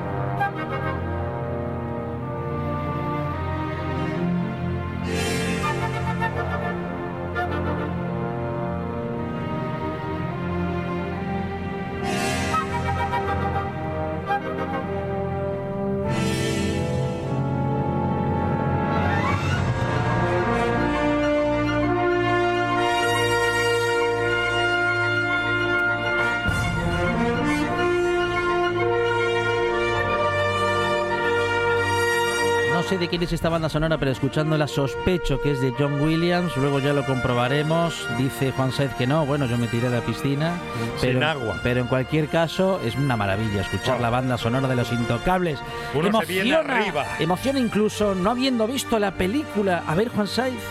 [33.11, 36.55] Quién es esta banda sonora, pero escuchándola sospecho que es de John Williams.
[36.55, 38.07] Luego ya lo comprobaremos.
[38.17, 39.25] Dice Juan Saez que no.
[39.25, 40.57] Bueno, yo me tiré de la piscina.
[41.01, 41.59] Pero, Sin agua.
[41.61, 45.59] Pero en cualquier caso, es una maravilla escuchar la banda sonora de Los Intocables.
[45.93, 47.05] Uno se viene arriba.
[47.19, 49.83] Emociona incluso no habiendo visto la película.
[49.85, 50.63] A ver, Juan Saez.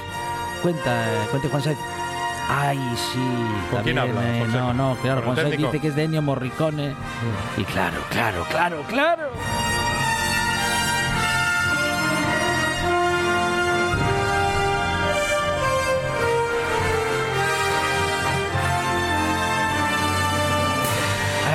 [0.63, 1.79] Cuenta, cuente Juan Saez.
[2.49, 2.79] Ay,
[3.13, 3.19] sí.
[3.71, 5.23] ¿Con quién también, habla, eh, no, no, claro.
[5.23, 6.95] ¿Con Juan Saez dice que es de Ennio Morricone.
[7.59, 9.31] Y claro, claro, claro, claro.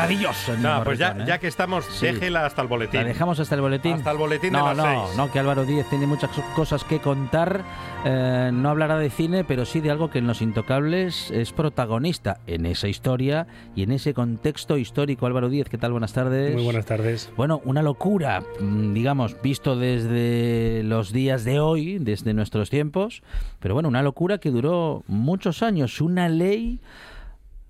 [0.06, 0.58] Maravilloso.
[0.58, 1.24] Nada, pues ya, ¿eh?
[1.26, 2.06] ya que estamos, Sí.
[2.06, 3.02] déjela hasta el boletín.
[3.02, 3.94] La dejamos hasta el boletín.
[3.94, 5.18] Hasta el boletín de no, las no, seis.
[5.18, 7.64] no, que Álvaro Díez tiene muchas cosas que contar.
[8.06, 12.40] Eh, no hablará de cine, pero sí de algo que en Los Intocables es protagonista
[12.46, 15.26] en esa historia y en ese contexto histórico.
[15.26, 15.92] Álvaro Díez, ¿qué tal?
[15.92, 16.54] Buenas tardes.
[16.54, 17.32] Muy buenas tardes.
[17.36, 23.24] Bueno, una locura, mm, digamos, visto desde los días de hoy, desde nuestros tiempos,
[23.60, 26.80] pero bueno, una locura que duró muchos años, una ley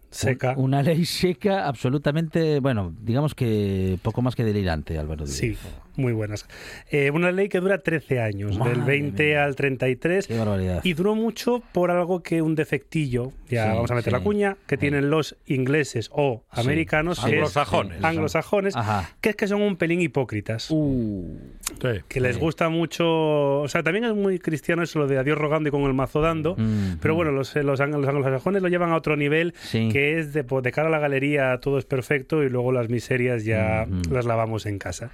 [0.10, 0.54] Seca.
[0.58, 5.38] un- una ley seca, absolutamente, bueno, digamos que poco más que delirante, Álvaro Díez.
[5.38, 5.58] Sí,
[5.98, 6.46] muy buenas.
[6.92, 9.44] Eh, una ley que dura 13 años, Madre del 20 mía.
[9.46, 10.28] al 33.
[10.28, 10.82] Qué barbaridad.
[10.84, 14.18] Y duró mucho por algo que un defectillo, ya Sí, vamos a meter sí.
[14.18, 14.80] la cuña, que Sí.
[14.82, 16.62] tienen los ingleses o Sí.
[16.62, 18.04] americanos, es- Anglosajones.
[18.04, 19.10] anglosajones, Ajá.
[19.22, 20.70] que es que son un pelín hipócritas.
[20.72, 21.38] Uh,
[21.82, 21.88] Sí.
[22.08, 22.42] que les sí.
[22.42, 25.82] gusta mucho, o sea, también es muy cristiano eso lo de adiós rogando y con
[25.84, 27.18] el mazo dando, Mm, pero mm.
[27.18, 29.90] bueno, los, los, ang- los anglosajones lo llevan a otro nivel, Sí.
[29.92, 32.90] que es de, pues, de cara a la galería todo es perfecto y luego las
[32.90, 34.14] miserias ya Mm, mm.
[34.14, 35.12] las lavamos en casa.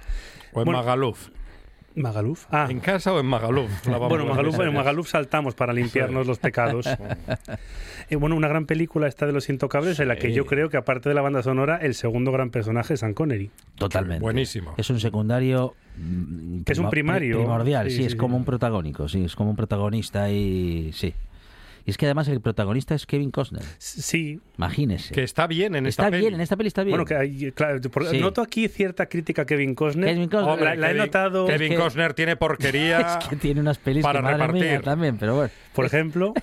[0.52, 1.28] O en Bueno, Magaluf.
[1.94, 2.46] Magaluf.
[2.50, 3.70] Ah, ¿En casa o en Magaluf?
[3.86, 4.72] Bueno, Magaluf, en.
[4.72, 6.86] Magaluf saltamos para limpiarnos los pecados.
[8.08, 10.32] Eh, bueno, una gran película esta de Los Intocables, en la que Sí.
[10.34, 13.50] yo creo que aparte de la banda sonora, el segundo gran personaje es Sean Connery.
[13.76, 14.22] totalmente.
[14.22, 14.74] Buenísimo.
[14.78, 15.74] Es un secundario.
[15.98, 17.36] mm, Que es un prima- primario.
[17.38, 18.18] Primordial, sí, Sí, sí, es sí.
[18.18, 20.90] como un protagónico, sí, es como un protagonista y.
[20.94, 21.12] Sí.
[21.84, 23.62] Y es que además el protagonista es Kevin Costner.
[23.78, 25.12] Sí, Imagínese.
[25.14, 26.20] Que está bien en esta está peli.
[26.22, 26.92] bien, en esta peli está bien.
[26.92, 28.20] bueno, que hay, claro, por- Sí.
[28.20, 30.08] noto aquí cierta crítica a Kevin Costner.
[30.14, 30.50] Kevin Costner.
[30.52, 33.00] Hombre, la, la he Kevin- notado, Kevin Es que- Costner tiene porquería.
[33.20, 34.84] es que tiene unas pelis para que madre mía, repartir.
[34.84, 35.50] también, pero bueno.
[35.74, 36.34] por ejemplo.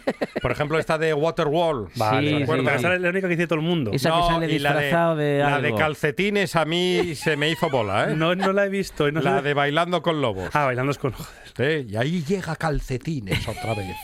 [0.41, 1.87] Por ejemplo, esta de Waterwall.
[1.95, 3.91] Vale, Sí, vale, sí, esa es la única que dice todo el mundo.
[3.93, 5.77] Esa que sale y la disfrazado de La de algo.
[5.77, 8.15] calcetines a mí se me hizo bola, ¿eh?
[8.15, 9.09] No, no la he visto.
[9.11, 10.49] no la sé- de bailando con lobos.
[10.53, 11.13] Ah, bailando con...
[11.55, 13.95] Sí, y ahí llega calcetines otra vez.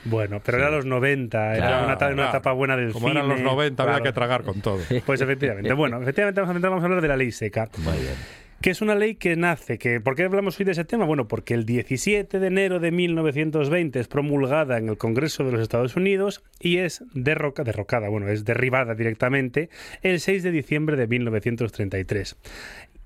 [0.09, 3.19] Bueno, pero era los 90, era Claro, una, ta- una etapa buena del Como cine.
[3.19, 4.79] eran los 90, había que tragar con todo.
[5.05, 5.71] Pues efectivamente.
[5.73, 7.69] Bueno, efectivamente vamos a, vamos a hablar de la ley seca.
[7.77, 8.13] Muy bien.
[8.61, 9.77] que es una ley que nace.
[9.77, 11.05] Que, ¿Por qué hablamos hoy de ese tema?
[11.05, 15.61] Bueno, porque el 17 de enero de 1920 es promulgada en el Congreso de los
[15.61, 19.69] Estados Unidos y es derroca, derrocada, bueno, es derribada directamente
[20.01, 22.37] el 6 de diciembre de 1933.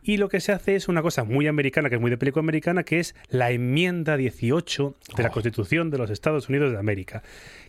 [0.04, 2.42] Y lo que se hace es una cosa muy americana, que es muy de película
[2.42, 7.24] americana, que es la enmienda 18 de la Constitución de los Estados Unidos de América.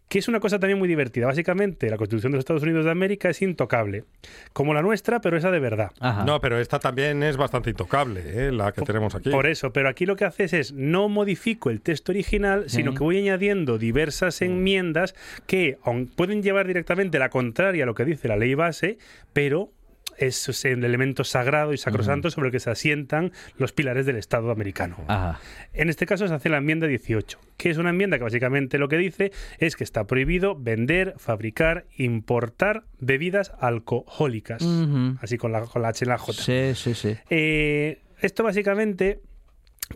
[0.08, 1.26] Que es una cosa también muy divertida.
[1.26, 4.04] Básicamente, la Constitución de los Estados Unidos de América es intocable.
[4.52, 5.92] Como la nuestra, pero esa de verdad.
[5.98, 6.24] Ajá.
[6.24, 8.52] No, pero esta también es bastante intocable, ¿eh?
[8.52, 9.30] la que tenemos aquí.
[9.30, 12.98] Por eso, pero aquí lo que haces es no modifico el texto original, sino Sí.
[12.98, 15.14] que voy añadiendo diversas enmiendas
[15.46, 18.98] que aun pueden llevar directamente la contraria a lo que dice la ley base,
[19.32, 19.70] pero
[20.18, 24.50] es el elemento sagrado y sacrosanto sobre el que se asientan los pilares del Estado
[24.50, 24.96] americano.
[25.08, 25.40] Ajá.
[25.72, 28.88] En este caso se hace la enmienda 18, que es una enmienda que básicamente lo
[28.88, 34.64] que dice es que está prohibido vender, fabricar, importar bebidas alcohólicas.
[35.20, 36.42] Así con la, con la H en la J.
[36.42, 37.16] Sí, sí, sí.
[37.30, 39.20] Eh, esto básicamente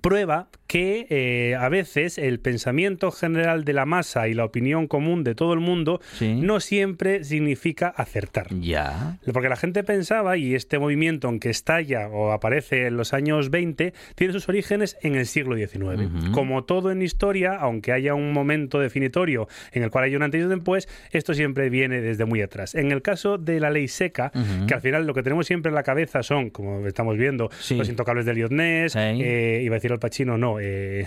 [0.02, 5.24] prueba que eh, a veces el pensamiento general de la masa y la opinión común
[5.24, 6.34] de todo el mundo Sí.
[6.34, 8.48] no siempre significa acertar.
[8.60, 9.16] Ya.
[9.32, 13.94] Porque la gente pensaba, y este movimiento, aunque estalla o aparece en los años 20,
[14.14, 16.06] tiene sus orígenes en el siglo XIX.
[16.06, 16.32] Ujú.
[16.32, 20.40] Como todo en historia, aunque haya un momento definitorio en el cual hay un antes
[20.40, 22.74] y un después, esto siempre viene desde muy atrás.
[22.74, 24.32] En el caso de la ley seca,
[24.66, 27.76] que al final lo que tenemos siempre en la cabeza son, como estamos viendo, Sí.
[27.76, 28.32] los intocables de
[28.90, 28.98] Sí.
[28.98, 31.06] eh, a decir Al Pacino, no, eh,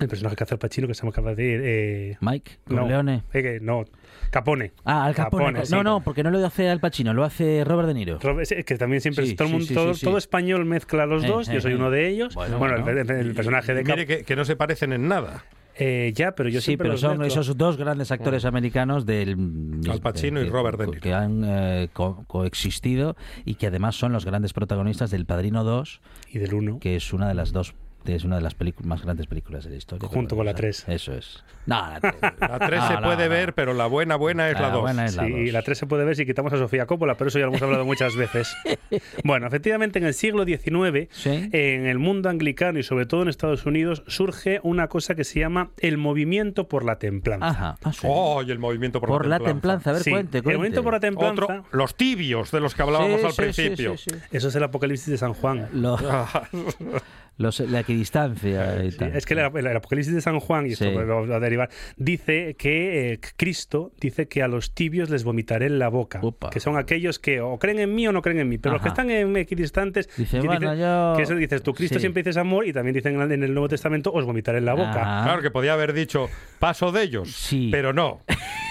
[0.00, 2.80] el personaje que hace Al Pacino, que se me acaba de decir, eh, Mike, no,
[2.82, 3.22] Corleone.
[3.32, 3.84] eh, no,
[4.30, 4.72] Capone.
[4.84, 5.62] Ah, Al Capone.
[5.70, 8.18] No, no, porque no lo hace Al Pacino, lo hace Robert De Niro.
[8.20, 10.06] Robert- es que también siempre Sí, todo el sí, mundo, sí, todo, sí, sí.
[10.06, 11.48] todo español mezcla los Eh, dos.
[11.48, 11.76] eh, yo soy eh.
[11.76, 12.34] uno de ellos.
[12.34, 13.00] Bueno, Bueno, bueno.
[13.00, 15.44] El, personaje de Y mire que no se parecen en nada.
[15.76, 20.40] Eh, ya, pero yo sí, pero son esos dos grandes actores americanos del Al Pacino
[20.40, 21.00] y Robert De Niro.
[21.00, 26.00] que han eh, co- coexistido y que además son los grandes protagonistas del Padrino 2,
[26.32, 26.78] y del uno.
[26.78, 27.74] que es una de las dos
[28.06, 30.08] es una de las más grandes películas de la historia.
[30.08, 30.84] Junto con la esa- tres.
[30.88, 31.42] Eso es.
[31.66, 32.14] No, la 3.
[32.40, 34.80] La 3 se puede ver, pero la buena buena es la 2.
[34.82, 35.52] buena es la Sí, y dos.
[35.54, 37.62] la 3 se puede ver si quitamos a Sofía Coppola, pero eso ya lo hemos
[37.62, 38.54] hablado muchas veces.
[39.24, 41.48] Bueno, efectivamente, en el siglo XIX, Sí.
[41.52, 45.40] en el mundo anglicano y sobre todo en Estados Unidos, surge una cosa que se
[45.40, 47.46] llama el movimiento por la templanza.
[47.48, 47.76] Ajá.
[47.82, 48.00] ah, sí.
[48.08, 48.42] ¡Oh!
[48.42, 49.90] y el movimiento por, por la templanza.
[49.90, 50.58] A ver, Sí, cuente, el cuente.
[50.58, 53.96] movimiento por la templanza, Otro, los tibios de los que hablábamos Sí, al principio.
[53.96, 54.16] sí, sí.
[54.32, 55.68] eso es el apocalipsis de San Juan.
[55.72, 56.42] Lo- Ah,
[57.36, 59.16] los- la equidistancia Sí, tal.
[59.16, 60.90] es que el, el Apocalipsis de San Juan, y esto Sí.
[60.92, 65.66] lo va a derivar, dice que eh, Cristo dice que a los tibios les vomitaré
[65.66, 66.20] en la boca.
[66.22, 66.50] Upa.
[66.50, 68.58] Que son aquellos que o creen en mí o no creen en mí.
[68.58, 68.94] Pero los que Ajá.
[69.02, 70.08] están en equidistantes.
[70.16, 72.00] Dice, que bueno, dice- yo- Que eso dices tú, Cristo Sí.
[72.00, 75.02] siempre dices amor y también dicen en el Nuevo Testamento os vomitaré en la boca.
[75.20, 75.22] Ah.
[75.24, 76.28] Claro que podía haber dicho
[76.58, 77.68] paso de ellos, Sí.
[77.72, 78.22] pero no.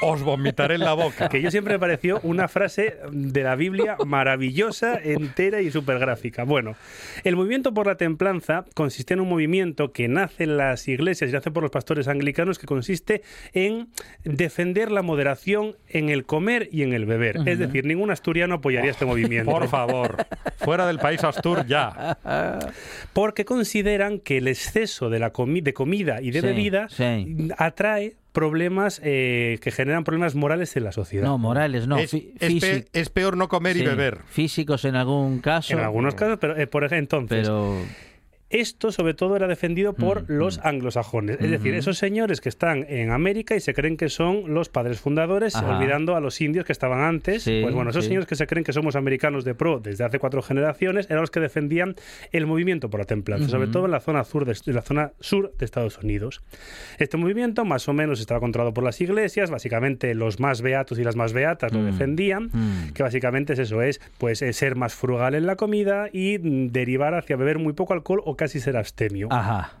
[0.00, 1.28] Os vomitaré en la boca.
[1.28, 6.44] Que yo siempre me pareció una frase de la Biblia maravillosa, entera y súper gráfica.
[6.44, 6.76] Bueno,
[7.24, 11.32] el movimiento por la templanza consiste en un movimiento que nace en las iglesias y
[11.32, 13.22] nace por los pastores anglicanos que consiste
[13.52, 13.88] en
[14.22, 17.38] defender la moderación en el comer y en el beber.
[17.46, 19.50] Es decir, ningún asturiano apoyaría este movimiento.
[19.50, 20.16] Por favor,
[20.58, 22.18] fuera del país Astur ya.
[23.12, 27.48] Porque consideran que el exceso de, la comi- de comida y de Sí, bebida sí.
[27.58, 31.24] atrae problemas eh, que generan problemas morales en la sociedad.
[31.26, 31.98] No, Morales, no.
[31.98, 34.18] es, fí- es pe- físic- es peor no comer y beber.
[34.28, 35.72] Físicos en algún caso.
[35.72, 37.74] En algunos casos, pero eh, por ejemplo, entonces, Pero.
[38.50, 41.38] Esto sobre todo era defendido por Mm, los anglosajones.
[41.40, 45.00] Es decir, esos señores que están en América y se creen que son los padres
[45.00, 45.76] fundadores, Ajá.
[45.76, 47.42] olvidando a los indios que estaban antes.
[47.42, 48.08] Sí, pues bueno, esos sí.
[48.08, 51.30] señores que se creen que somos americanos de pro desde hace cuatro generaciones eran los
[51.30, 51.94] que defendían
[52.32, 55.12] el movimiento por la templanza, sobre todo en la zona sur de, en la zona
[55.20, 56.40] sur de Estados Unidos.
[56.98, 61.04] Este movimiento más o menos estaba controlado por las iglesias, básicamente los más beatos y
[61.04, 61.86] las más beatas lo Mm.
[61.86, 62.92] defendían Mm.
[62.94, 67.36] que básicamente es eso, es pues ser más frugal en la comida y derivar hacia
[67.36, 69.28] beber muy poco alcohol o casi ser abstemio.
[69.30, 69.72] Ajá.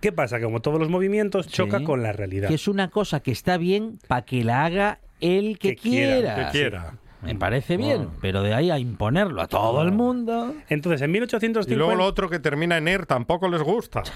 [0.00, 0.38] ¿Qué pasa?
[0.38, 1.84] Que como todos los movimientos, choca Sí.
[1.84, 2.48] con la realidad.
[2.48, 6.34] Que es una cosa que está bien para que la haga el que, Que quiera,
[6.34, 6.46] quiera.
[6.46, 6.94] Que quiera.
[7.22, 10.54] Me parece bien, pero de ahí a imponerlo a todo el mundo.
[10.70, 11.76] Entonces, en Y 1850...
[11.76, 14.02] luego lo otro que termina en er tampoco les gusta.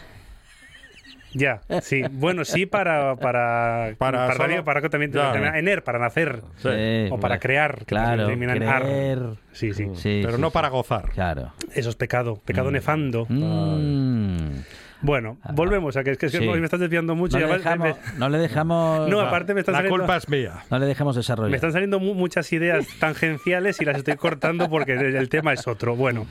[1.35, 2.03] Ya, sí.
[2.13, 3.17] Bueno, sí para...
[3.17, 5.59] Para, Para para, solo- para que también te- Ya.
[5.59, 6.41] Ener, para nacer.
[6.57, 7.09] Sí.
[7.11, 8.83] O para crear, que Claro, terminan ar.
[8.83, 9.19] creer.
[9.53, 9.89] Sí, sí.
[9.95, 10.55] Sí, Pero sí, no sí.
[10.55, 11.11] para gozar.
[11.11, 11.53] Claro.
[11.75, 12.41] Eso es pecado.
[12.45, 13.27] Pecado nefando.
[13.29, 14.61] Mm.
[15.03, 16.47] Bueno, volvemos a que es que, es que Sí.
[16.49, 17.39] me estás desviando mucho.
[17.39, 19.09] No, y le me- dejamos, no le dejamos.
[19.11, 19.99] No, aparte me están La saliendo...
[19.99, 20.53] culpa es mía.
[20.71, 21.51] No le dejamos desarrollar.
[21.51, 25.53] Me están saliendo mu- muchas ideas tangenciales y las estoy cortando porque el el tema
[25.53, 25.95] es otro.
[25.95, 26.27] Bueno.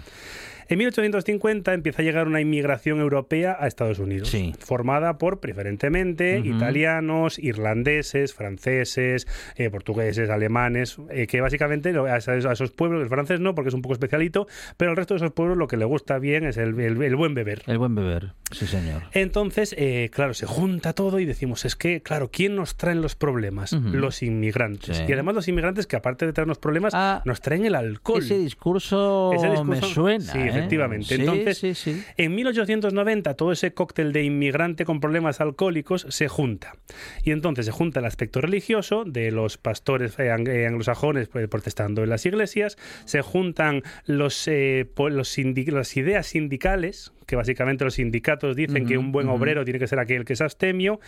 [0.68, 4.54] En 1850 empieza a llegar una inmigración europea a Estados Unidos, Sí.
[4.60, 12.52] formada por preferentemente italianos, irlandeses, franceses, eh, portugueses, alemanes, eh, que básicamente a esos, a
[12.54, 14.48] esos pueblos, el francés no, porque es un poco especialito,
[14.78, 17.16] pero al resto de esos pueblos lo que le gusta bien es el, el- el
[17.16, 17.64] buen beber.
[17.68, 19.04] El buen beber, sí, señor.
[19.14, 23.16] Entonces, eh, claro, se junta todo y decimos, es que, claro, ¿quién nos traen los
[23.16, 23.74] problemas?
[23.74, 24.98] Los inmigrantes.
[24.98, 25.04] Sí.
[25.08, 28.20] Y además los inmigrantes que aparte de traernos problemas, Ah, nos traen el alcohol.
[28.24, 30.32] Ese discurso, Ese discurso- me suena.
[30.32, 30.60] Sí, ¿eh?
[30.60, 31.16] efectivamente.
[31.16, 32.04] Sí, Entonces, sí, sí.
[32.18, 36.76] En 1890 todo ese cóctel de inmigrante con problemas alcohólicos se junta.
[37.24, 42.04] Y entonces se junta el aspecto religioso de los pastores eh, eh, anglosajones pues, protestando
[42.04, 48.56] en las iglesias, se juntan los, eh, los las ideas sindicales, que básicamente los sindicatos
[48.56, 51.00] dicen que un buen obrero tiene que ser aquel que es abstemio,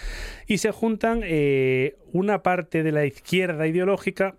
[0.48, 4.36] y se juntan eh, una parte de la izquierda ideológica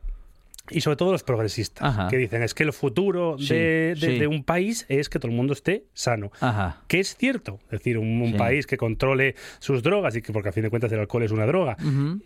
[0.70, 2.08] y sobre todo los progresistas, Ajá.
[2.08, 4.18] que dicen es que el futuro Sí, de, de- sí.
[4.18, 6.30] de un país es que todo el mundo esté sano.
[6.40, 6.82] Ajá.
[6.88, 8.38] Que es cierto, es decir, un, un Sí.
[8.38, 11.30] país que controle sus drogas y que, porque a fin de cuentas el alcohol es
[11.30, 11.76] una droga,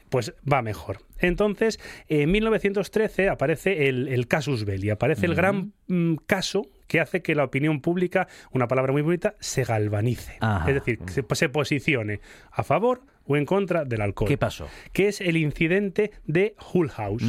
[0.08, 0.98] pues va mejor.
[1.18, 1.78] Entonces,
[2.08, 7.34] en 1913 aparece el, el casus belli, aparece el gran mm, caso que hace que
[7.34, 10.36] la opinión pública, una palabra muy bonita, se galvanice.
[10.40, 10.68] Ajá.
[10.68, 12.20] Es decir, que se, se posicione
[12.50, 14.26] a favor o en contra del alcohol.
[14.28, 14.66] ¿Qué pasó?
[14.92, 17.22] Que es el incidente de Hull House.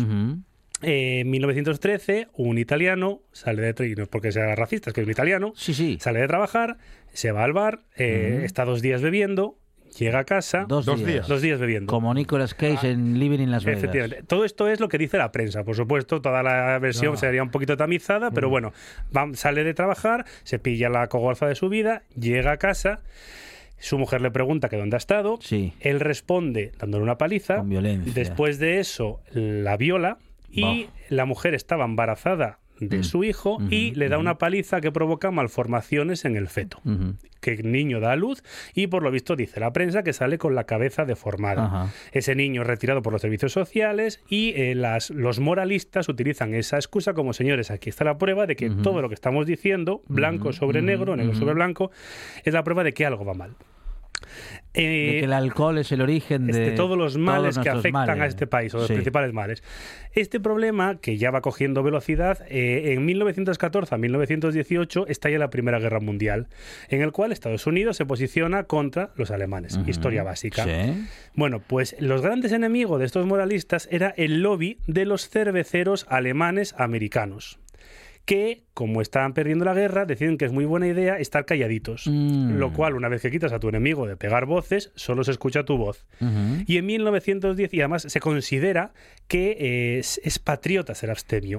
[0.81, 5.05] En 1913, un italiano sale de y no es porque sea racista, es que es
[5.07, 5.97] un italiano, Sí, sí.
[5.99, 6.77] sale de trabajar,
[7.13, 9.57] se va al bar, eh, está dos días bebiendo,
[9.97, 11.11] llega a casa, Dos, Dos días.
[11.11, 11.27] días.
[11.27, 11.91] dos días bebiendo.
[11.91, 13.83] Como Nicolas Cage en Living in Las Vegas.
[13.83, 14.23] Efectivamente.
[14.23, 15.63] Todo esto es lo que dice la prensa.
[15.65, 17.17] Por supuesto, toda la versión No.
[17.17, 18.33] sería un poquito tamizada, Mm.
[18.33, 18.71] pero bueno,
[19.15, 23.01] va- sale de trabajar, se pilla la cogorza de su vida, llega a casa,
[23.79, 25.73] su mujer le pregunta que dónde ha estado, Sí.
[25.81, 28.13] él responde dándole una paliza, Con violencia.
[28.13, 30.19] después de eso la viola
[30.51, 33.03] y la mujer estaba embarazada de Mm.
[33.03, 36.81] su hijo y le da una paliza que provoca malformaciones en el feto
[37.39, 38.43] que el niño da a luz
[38.73, 41.65] y por lo visto dice la prensa que sale con la cabeza deformada.
[41.65, 41.89] Ajá.
[42.11, 46.77] Ese niño es retirado por los servicios sociales y eh, las, los moralistas utilizan esa
[46.77, 50.51] excusa como señores, aquí está la prueba de que todo lo que estamos diciendo, blanco
[50.53, 51.91] sobre negro, negro sobre blanco,
[52.43, 53.55] es la prueba de que algo va mal.
[54.73, 57.91] De Eh, que el alcohol es el origen de, de todos los males que afectan
[58.07, 58.21] males.
[58.23, 58.93] a este país, o los Sí.
[58.93, 59.63] principales males.
[60.13, 65.79] Este problema, que ya va cogiendo velocidad, eh, en 1914 a 1918 estalla la Primera
[65.79, 66.47] Guerra Mundial,
[66.87, 69.77] en el cual Estados Unidos se posiciona contra los alemanes.
[69.87, 70.63] Historia básica.
[70.63, 71.05] Sí.
[71.35, 76.73] Bueno, pues los grandes enemigos de estos moralistas era el lobby de los cerveceros alemanes
[76.77, 77.59] americanos
[78.25, 82.07] que, como estaban perdiendo la guerra, deciden que es muy buena idea estar calladitos.
[82.07, 82.57] Mm.
[82.57, 85.63] Lo cual, una vez que quitas a tu enemigo de pegar voces, solo se escucha
[85.65, 86.05] tu voz.
[86.67, 88.93] Y en 1910, y además se considera
[89.27, 91.57] que eh, es, es patriota ser abstemio.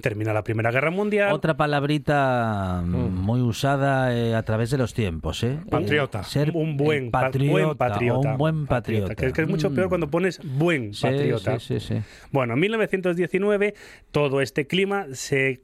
[0.00, 1.32] Termina la Primera Guerra Mundial.
[1.32, 5.58] Otra palabrita mm, muy usada eh, a través de los tiempos, ¿eh?
[5.70, 6.20] Patriota.
[6.20, 8.28] Eh, Ser un buen pa- patriota, buen patriota.
[8.28, 9.14] o un buen patriota.
[9.14, 9.74] Que es, que es mucho Mm.
[9.74, 11.58] peor cuando pones buen Sí, patriota.
[11.60, 12.00] Sí, sí, sí.
[12.32, 13.74] Bueno, en 1919
[14.10, 15.62] todo este clima se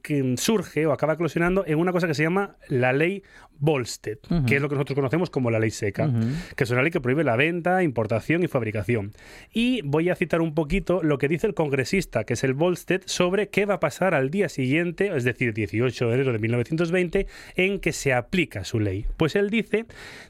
[0.51, 3.23] surge o acaba eclosionando en una cosa que se llama la ley
[3.57, 6.11] Volstead, que es lo que nosotros conocemos como la ley seca,
[6.55, 9.13] que es una ley que prohíbe la venta, importación y fabricación.
[9.53, 13.01] Y voy a citar un poquito lo que dice el congresista, que es el Volstead,
[13.05, 17.27] sobre qué va a pasar al día siguiente, es decir, 18 de enero de 1920,
[17.55, 19.05] en que se aplica su ley.
[19.15, 19.85] Pues él dice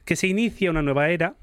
[0.06, 1.36] que se inicia una nueva era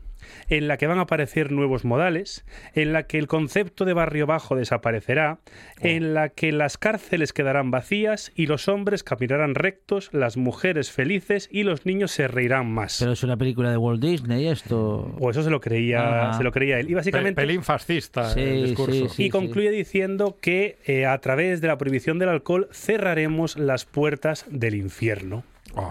[0.49, 2.45] en la que van a aparecer nuevos modales,
[2.75, 5.39] en la que el concepto de barrio bajo desaparecerá,
[5.81, 11.49] en la que las cárceles quedarán vacías y los hombres caminarán rectos, las mujeres felices
[11.53, 12.99] y los niños se reirán más.
[13.01, 15.15] Pero es una película de Walt Disney esto.
[15.19, 16.39] o eso se lo creía, Ajá.
[16.39, 16.87] se lo creía él.
[16.87, 18.93] Y Pe- básicamente pelín fascista Sí, el discurso.
[18.93, 19.25] sí, sí.
[19.25, 24.47] y concluye diciendo que eh, a través de la prohibición del alcohol cerraremos las puertas
[24.51, 25.45] del infierno.
[25.75, 25.91] Oh,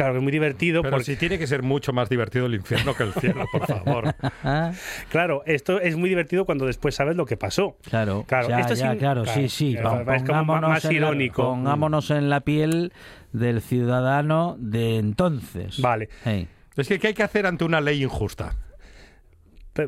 [0.00, 2.94] Claro, es muy divertido pero porque si tiene que ser mucho más divertido el infierno
[2.94, 4.14] que el cielo, por favor.
[5.10, 7.76] Claro, esto es muy divertido cuando después sabes lo que pasó.
[7.82, 9.74] claro, Claro, ya, esto ya, sin- claro, claro, sí, sí.
[9.74, 11.42] es- Pon- es como más en la- irónico.
[11.44, 12.92] pongámonos en la piel
[13.32, 15.80] del ciudadano de entonces.
[15.80, 16.08] Vale.
[16.24, 18.56] Hey, Es que ¿qué hay que hacer ante una ley injusta?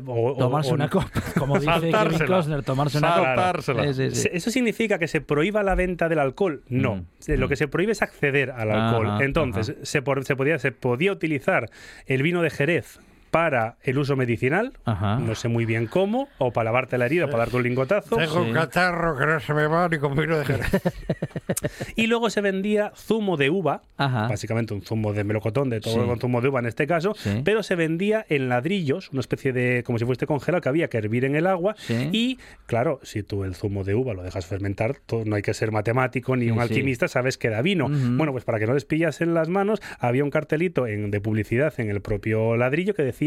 [0.07, 2.25] O- Tomarse o- una copa, como dice Kevin.
[2.25, 3.25] Costner, tomarse una copa.
[3.35, 3.83] Saltársela.
[3.87, 4.21] Sí, sí, sí.
[4.23, 6.63] Se- ¿Eso significa que se prohíba la venta del alcohol?
[6.69, 6.95] No.
[6.95, 7.05] Mm.
[7.37, 9.07] Lo que se prohíbe es acceder al alcohol.
[9.09, 9.79] Ajá, Entonces, ajá.
[9.85, 11.69] Se, por- se, podía, se podía utilizar
[12.05, 12.99] el vino de Jerez
[13.33, 15.17] para el uso medicinal, Ajá.
[15.17, 18.15] no sé muy bien cómo, o para lavarte la herida, para darte un lingotazo.
[18.15, 20.45] Tengo un catarro que no se me va ni con vino de.
[21.95, 24.27] Y luego se vendía zumo de uva, Ajá.
[24.27, 26.07] básicamente un zumo de melocotón, de todo Sí.
[26.07, 27.41] con zumo de uva en este caso, Sí.
[27.43, 30.97] pero se vendía en ladrillos, una especie de, como si fuese congelado, que había que
[30.99, 31.75] hervir en el agua.
[31.79, 32.09] Sí.
[32.11, 35.55] Y claro, si tú el zumo de uva lo dejas fermentar, todo- no hay que
[35.55, 36.61] ser matemático ni Sí, un sí.
[36.61, 37.85] alquimista, sabes que da vino.
[37.85, 38.17] Ujú.
[38.17, 41.19] Bueno, pues para que no les pillas en las manos, había un cartelito en- de
[41.19, 43.22] publicidad en el propio ladrillo que decía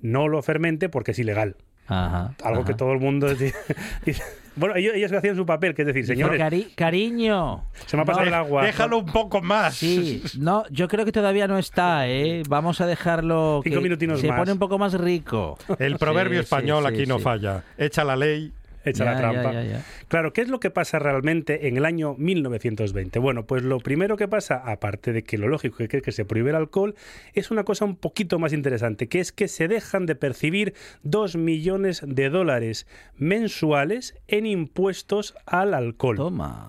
[0.00, 1.56] no lo fermente porque es ilegal.
[1.88, 2.66] Ajá, Algo ajá.
[2.68, 3.28] que todo el mundo
[4.04, 4.22] dice-
[4.56, 7.62] Bueno, ellos, ellos hacían su papel, que es decir, señores, "Cari- cariño.
[7.86, 8.64] se me ha pasado no, el agua.
[8.64, 9.74] Déjalo un poco más.
[9.76, 12.42] Sí, no, yo creo que todavía no está, ¿eh?
[12.48, 14.38] Vamos a dejarlo Cinco que minutinos se más.
[14.38, 15.58] pone un poco más rico.
[15.78, 17.24] El proverbio Sí, español sí, sí, aquí no sí.
[17.24, 17.62] falla.
[17.76, 18.50] Echa la ley.
[18.86, 19.52] Echa Ya, la trampa.
[19.52, 19.84] ya, ya, ya.
[20.08, 23.18] Claro, ¿qué es lo que pasa realmente en el año 1920?
[23.18, 26.24] Bueno, pues lo primero que pasa, aparte de que lo lógico que es que se
[26.24, 26.94] prohíbe el alcohol,
[27.34, 30.72] es una cosa un poquito más interesante, que es que se dejan de percibir
[31.02, 36.68] 2 millones de dólares mensuales en impuestos al alcohol, Toma.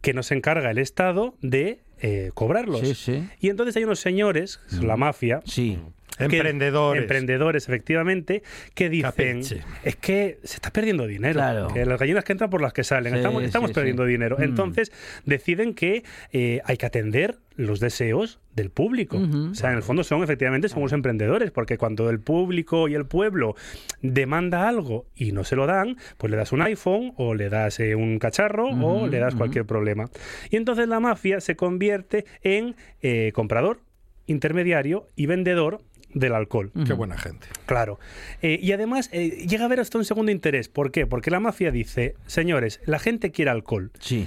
[0.00, 2.80] que nos encarga el Estado de eh, cobrarlos.
[2.80, 3.28] Sí, sí.
[3.40, 5.78] Y entonces hay unos señores, la mafia, Sí.
[6.18, 7.02] Emprendedores.
[7.02, 8.42] emprendedores, efectivamente,
[8.74, 9.42] que dicen,
[9.84, 11.34] es que se está perdiendo dinero.
[11.34, 11.68] Claro.
[11.68, 13.12] Que las gallinas que entran por las que salen.
[13.12, 14.10] Sí, estamos estamos sí, perdiendo sí.
[14.10, 14.36] dinero.
[14.38, 14.42] Mm.
[14.42, 14.92] Entonces,
[15.24, 19.18] deciden que eh, hay que atender los deseos del público.
[19.18, 23.04] O sea, en el fondo son efectivamente somos emprendedores, porque cuando el público y el
[23.04, 23.56] pueblo
[24.00, 27.80] demanda algo y no se lo dan, pues le das un iPhone o le das
[27.80, 30.08] eh, un cacharro o le das cualquier problema.
[30.50, 33.80] Y entonces la mafia se convierte en eh, comprador,
[34.26, 35.80] intermediario y vendedor
[36.14, 36.72] del alcohol.
[36.86, 37.46] Qué buena gente.
[37.66, 37.98] Claro.
[38.42, 40.68] Eh, y además eh, llega a haber hasta un segundo interés.
[40.68, 41.06] ¿Por qué?
[41.06, 43.90] Porque la mafia dice, señores, la gente quiere alcohol.
[44.00, 44.26] Sí.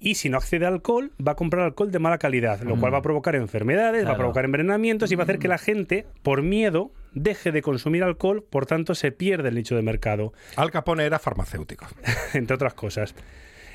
[0.00, 2.92] Y si no accede al alcohol, va a comprar alcohol de mala calidad, lo cual
[2.92, 4.16] va a provocar enfermedades, va a Mm.
[4.16, 4.18] Mm.
[4.18, 8.44] provocar envenenamientos y va a hacer que la gente, por miedo, deje de consumir alcohol,
[8.50, 11.86] por tanto se pierde el nicho de mercado, Al Capone era farmacéutico.
[12.34, 13.14] entre otras cosas.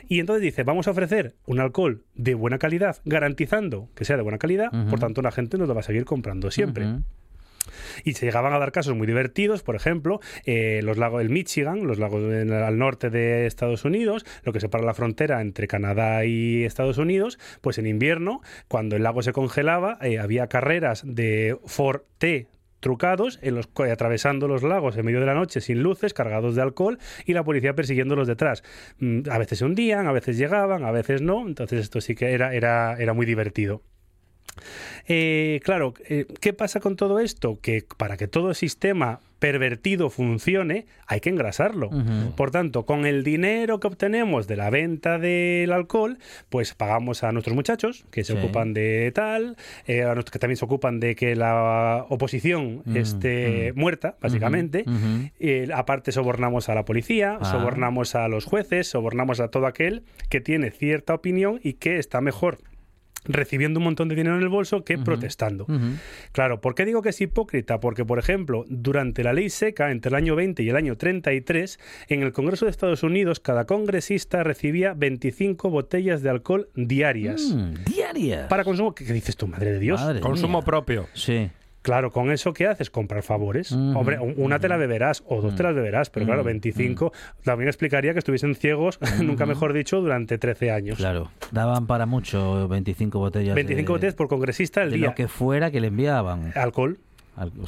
[0.07, 4.23] Y entonces dice, vamos a ofrecer un alcohol de buena calidad, garantizando que sea de
[4.23, 6.85] buena calidad, por tanto la gente nos lo va a seguir comprando siempre.
[8.03, 11.87] Y se llegaban a dar casos muy divertidos, por ejemplo, eh, los lagos del Michigan,
[11.87, 16.63] los lagos al norte de Estados Unidos, lo que separa la frontera entre Canadá y
[16.63, 22.01] Estados Unidos, pues en invierno, cuando el lago se congelaba, eh, había carreras de Ford
[22.17, 22.47] T
[22.79, 26.61] trucados en los atravesando los lagos en medio de la noche sin luces cargados de
[26.61, 28.63] alcohol y la policía persiguiéndolos detrás.
[28.99, 32.31] Mm, a veces se hundían a veces llegaban a veces no entonces esto sí que
[32.31, 33.81] era era era muy divertido
[35.07, 37.59] eh, claro, eh, ¿qué pasa con todo esto?
[37.61, 41.89] Que para que todo sistema pervertido funcione, hay que engrasarlo.
[42.35, 46.17] Por tanto, con el dinero que obtenemos de la venta del alcohol,
[46.49, 48.37] pues pagamos a nuestros muchachos que se Sí.
[48.39, 49.55] ocupan de tal,
[49.87, 54.83] eh, a que también se ocupan de que la oposición Mm, esté muerta, básicamente.
[55.39, 57.45] Eh, aparte sobornamos a la policía, Ah.
[57.45, 62.19] sobornamos a los jueces, sobornamos a todo aquel que tiene cierta opinión y que está
[62.19, 62.57] mejor
[63.25, 65.65] recibiendo un montón de dinero en el bolso que protestando.
[66.31, 67.79] Claro, ¿por qué digo que es hipócrita?
[67.79, 71.79] Porque, por ejemplo, durante la ley seca, entre el año 20 y el año 33,
[72.07, 77.41] en el Congreso de Estados Unidos, cada congresista recibía 25 botellas de alcohol diarias.
[77.53, 78.47] Mm, diaria.
[78.47, 79.99] Para consumo, ¿qué, qué dices tú, madre de Dios?
[80.01, 80.65] Madre Consumo mía.
[80.65, 81.07] propio.
[81.13, 81.49] Sí.
[81.89, 82.89] Claro, con eso ¿qué haces?
[82.91, 83.71] Comprar favores.
[83.71, 87.11] Hombre, un- una te la beberás o dos te las beberás, pero claro, Ujú, 25
[87.43, 90.97] también explicaría que estuviesen ciegos, nunca mejor dicho, durante 13 años.
[90.97, 91.31] Claro.
[91.51, 93.55] Daban para mucho 25 botellas.
[93.55, 95.07] 25 de, botellas por congresista al de día.
[95.07, 96.51] lo que fuera que le enviaban.
[96.55, 96.99] Alcohol.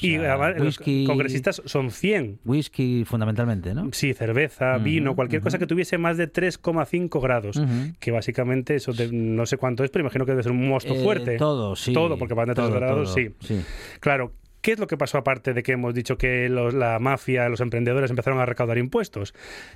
[0.01, 2.39] Y además, los congresistas son 100.
[2.45, 3.89] whisky fundamentalmente, ¿no?
[3.91, 7.55] Sí, cerveza, vino, cualquier cosa que tuviese más de 3,5 grados.
[7.57, 7.93] Ujú.
[7.99, 10.93] Que básicamente eso de- no sé cuánto es, pero imagino que debe ser un mosto
[10.93, 11.37] Eh, fuerte.
[11.37, 11.93] Todo, sí.
[11.93, 13.61] Todo, porque van de tres Todo, grados, todo, sí.
[13.99, 14.33] Claro.
[14.61, 17.61] ¿Qué es lo que pasó aparte de que hemos dicho que los- la mafia, los
[17.61, 19.33] emprendedores empezaron a recaudar impuestos?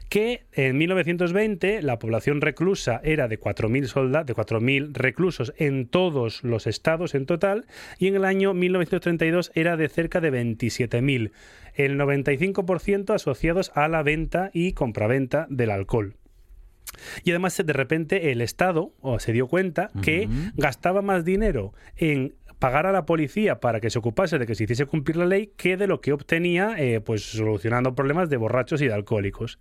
[0.09, 6.43] Que en 1920 la población reclusa era de 4.000 soldados, de 4.000 reclusos en todos
[6.43, 7.65] los estados en total,
[7.97, 11.31] y en el año 1932 era de cerca de 27.000,
[11.73, 16.15] el 95% asociados a la venta y compraventa del alcohol.
[17.23, 22.85] Y además, de repente, el Estado se dio cuenta que gastaba más dinero en pagar
[22.85, 25.77] a la policía para que se ocupase de que se hiciese cumplir la ley que
[25.77, 29.59] de lo que obtenía eh, pues solucionando problemas de borrachos y de alcohólicos.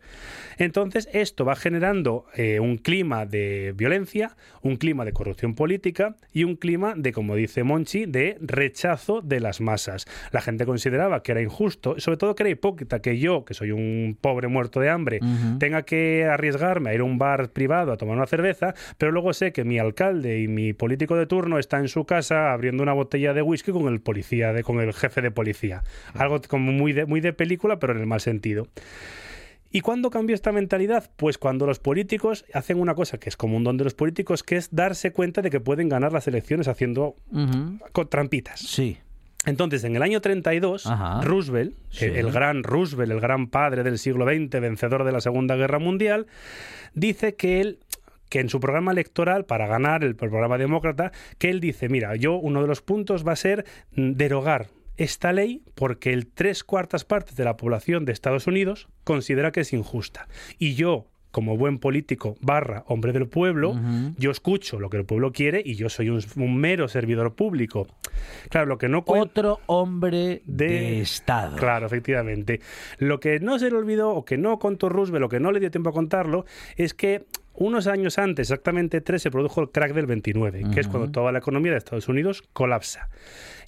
[0.58, 6.44] Entonces esto va generando eh, un clima de violencia, un clima de corrupción política y
[6.44, 10.06] un clima de, como dice Monchi, de rechazo de las masas.
[10.30, 13.72] La gente consideraba que era injusto, sobre todo que era hipócrita que yo, que soy
[13.72, 15.58] un pobre muerto de hambre, Ujú.
[15.58, 19.32] tenga que arriesgarme a ir a un bar privado a tomar una cerveza, pero luego
[19.32, 22.92] sé que mi alcalde y mi político de turno está en su casa abriendo una
[22.92, 25.82] botella de whisky con el policía, de, con el jefe de policía.
[26.14, 28.68] Algo como muy de, muy de película, pero en el mal sentido.
[29.72, 31.10] ¿Y cuándo cambió esta mentalidad?
[31.16, 34.44] Pues cuando los políticos hacen una cosa que es como un don de los políticos,
[34.44, 37.16] que es darse cuenta de que pueden ganar las elecciones haciendo
[37.90, 38.60] con trampitas.
[38.60, 38.98] Sí.
[39.46, 41.20] Entonces, en el año 32, Ajá.
[41.22, 42.04] Roosevelt, Sí.
[42.06, 45.78] el, el gran Roosevelt, el gran padre del siglo XX, vencedor de la Segunda Guerra
[45.80, 46.26] Mundial,
[46.94, 47.78] dice que él
[48.34, 52.34] que en su programa electoral para ganar el, programa demócrata, que él dice, mira, yo
[52.34, 53.64] uno de los puntos va a ser
[53.94, 58.88] mm, derogar esta ley porque el tres cuartas partes de la población de Estados Unidos
[59.04, 60.26] considera que es injusta.
[60.58, 63.80] Y yo, como buen político barra hombre del pueblo,
[64.18, 67.86] yo escucho lo que el pueblo quiere y yo soy un, un mero servidor público.
[68.50, 69.04] Claro, lo que no.
[69.06, 71.56] Otro hombre de, De- Estado.
[71.56, 72.60] Claro, efectivamente.
[72.98, 75.60] Lo que no se le olvidó o que no contó Roosevelt, lo que no le
[75.60, 77.26] dio tiempo a contarlo, es que
[77.56, 81.30] Unos años antes, exactamente tres, se produjo el crack del 29, que es cuando toda
[81.30, 83.08] la economía de Estados Unidos colapsa.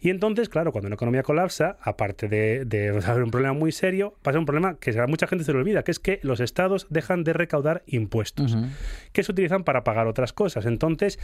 [0.01, 4.15] Y entonces, claro, cuando una economía colapsa, aparte de, de haber un problema muy serio,
[4.23, 6.89] pasa un problema que a mucha gente se le olvida, que es que los estados
[6.91, 8.57] dejan de recaudar impuestos,
[9.13, 10.67] que se utilizan para pagar otras cosas.
[10.67, 11.21] Entonces,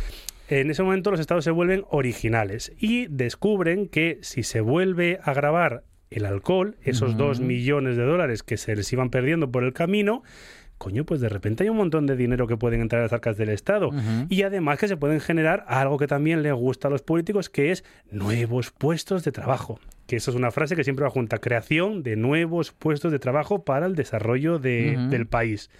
[0.49, 5.35] en ese momento los estados se vuelven originales y descubren que si se vuelve a
[5.35, 9.73] grabar el alcohol, esos dos millones de dólares que se les iban perdiendo por el
[9.73, 10.23] camino,
[10.83, 13.37] coño, pues de repente hay un montón de dinero que pueden entrar a las arcas
[13.37, 13.91] del Estado.
[14.29, 17.71] Y además que se pueden generar algo que también les gusta a los políticos, que
[17.71, 19.79] es nuevos puestos de trabajo.
[20.09, 23.65] Que eso es una frase que siempre va junta, creación de nuevos puestos de trabajo
[23.65, 25.71] para el desarrollo del país.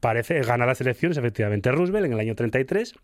[0.00, 2.94] Parece, gana las elecciones efectivamente Roosevelt en el año 33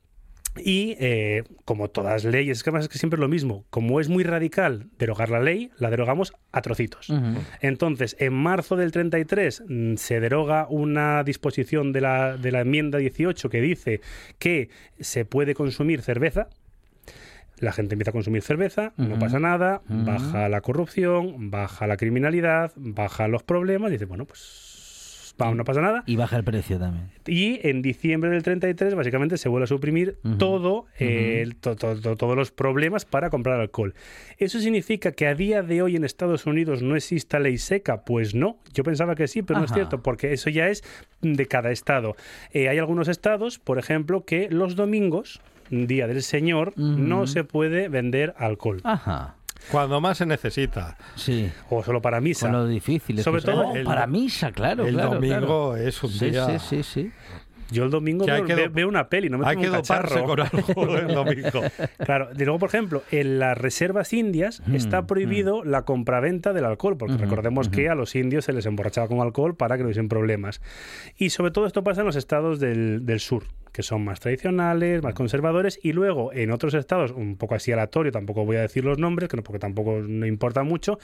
[0.56, 3.64] y eh, como todas leyes, es que además es que siempre es lo mismo.
[3.70, 7.12] Como es muy radical derogar la ley, la derogamos a trocitos.
[7.60, 12.98] Entonces, en marzo del 33 mm, se deroga una disposición de la, de la enmienda
[12.98, 14.00] 18 que dice
[14.38, 16.48] que se puede consumir cerveza,
[17.58, 22.72] la gente empieza a consumir cerveza, no pasa nada, baja la corrupción, baja la criminalidad,
[22.74, 24.69] baja los problemas, y dice, bueno, pues
[25.38, 26.02] no pasa nada.
[26.06, 27.10] Y baja el precio también.
[27.26, 30.86] Y en diciembre del 33 básicamente se vuelve a suprimir todo,
[32.18, 33.94] todos los problemas para comprar alcohol.
[34.38, 38.04] ¿Eso significa que a día de hoy en Estados Unidos no exista ley seca?
[38.04, 40.82] Pues no, yo pensaba que sí, pero no es cierto, porque eso ya es
[41.20, 42.16] de cada estado.
[42.52, 47.88] Eh, hay algunos estados, por ejemplo, que los domingos, Día del Señor, no se puede
[47.88, 48.80] vender alcohol.
[48.84, 49.36] Ajá.
[49.70, 50.96] Cuando más se necesita.
[51.14, 51.50] Sí.
[51.68, 52.46] O solo para misa.
[52.46, 53.22] Con lo difícil.
[53.22, 54.86] Sobre todo para misa, claro.
[54.86, 56.58] El domingo es un día.
[56.58, 57.12] Sí, sí, sí.
[57.70, 58.26] Yo el domingo
[58.72, 61.62] veo, una peli, no me Hay que un doparse con algo el domingo.
[62.04, 65.68] claro, y luego, por ejemplo, en las reservas indias mm, está prohibido mm.
[65.68, 69.54] la compraventa del alcohol, porque recordemos que a los indios se les emborrachaba con alcohol
[69.54, 70.60] para que no hubiesen problemas.
[71.16, 75.02] Y sobre todo esto pasa en los estados del, del sur, que son más tradicionales,
[75.02, 78.84] más conservadores, y luego en otros estados, un poco así aleatorio, tampoco voy a decir
[78.84, 80.98] los nombres, que no, porque tampoco no importa mucho,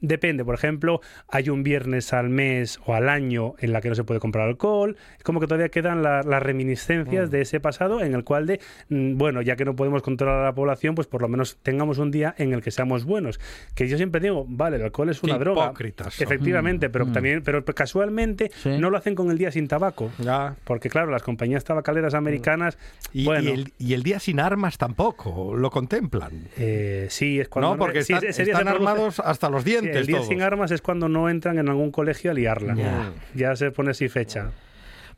[0.00, 3.94] depende, por ejemplo, hay un viernes al mes o al año en la que no
[3.94, 7.30] se puede comprar alcohol, es como que todavía quedan las reminiscencias mm.
[7.30, 10.44] de ese pasado en el cual de, mm, bueno, ya que no podemos controlar a
[10.44, 13.40] la población, pues por lo menos tengamos un día en el que seamos buenos.
[13.74, 15.72] Que yo siempre digo, vale, el alcohol es una droga.
[16.18, 20.10] Efectivamente, pero mm, también, pero casualmente no lo hacen con el día sin tabaco.
[20.18, 20.56] Ya.
[20.64, 21.64] Porque claro, las compañías
[21.98, 22.78] tabacaleras americanas.
[23.12, 26.48] Y, bueno, y, el, día sin armas tampoco lo contemplan.
[26.56, 27.70] Eh, sí, es cuando.
[27.70, 29.96] No, porque están, armados hasta los dientes.
[29.96, 33.12] el día sin armas es cuando no entran en algún colegio a liarla.
[33.34, 34.50] Ya se pone así fecha.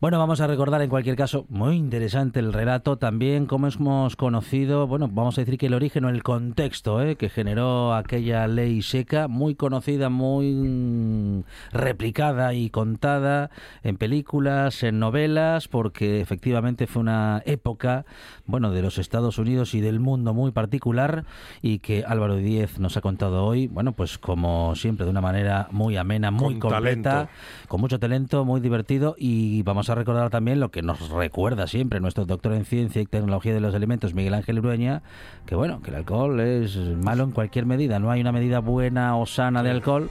[0.00, 4.86] Bueno, vamos a recordar en cualquier caso, muy interesante el relato también, cómo hemos conocido,
[4.86, 7.16] bueno, vamos a decir que el origen o el contexto ¿eh?
[7.16, 13.50] que generó aquella ley seca, muy conocida, muy replicada y contada
[13.82, 18.06] en películas, en novelas, porque efectivamente fue una época,
[18.46, 21.26] bueno, de los Estados Unidos y del mundo muy particular
[21.60, 25.68] y que Álvaro Díez nos ha contado hoy, bueno, pues como siempre, de una manera
[25.72, 27.28] muy amena, muy completa,
[27.68, 31.66] con mucho talento, muy divertido y vamos a a recordar también lo que nos recuerda
[31.66, 35.02] siempre nuestro doctor en ciencia y tecnología de los alimentos, Miguel Ángel Urueña,
[35.46, 39.16] que bueno, que el alcohol es malo en cualquier medida, no hay una medida buena
[39.16, 40.10] o sana de alcohol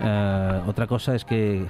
[0.00, 1.66] eh, otra cosa es que,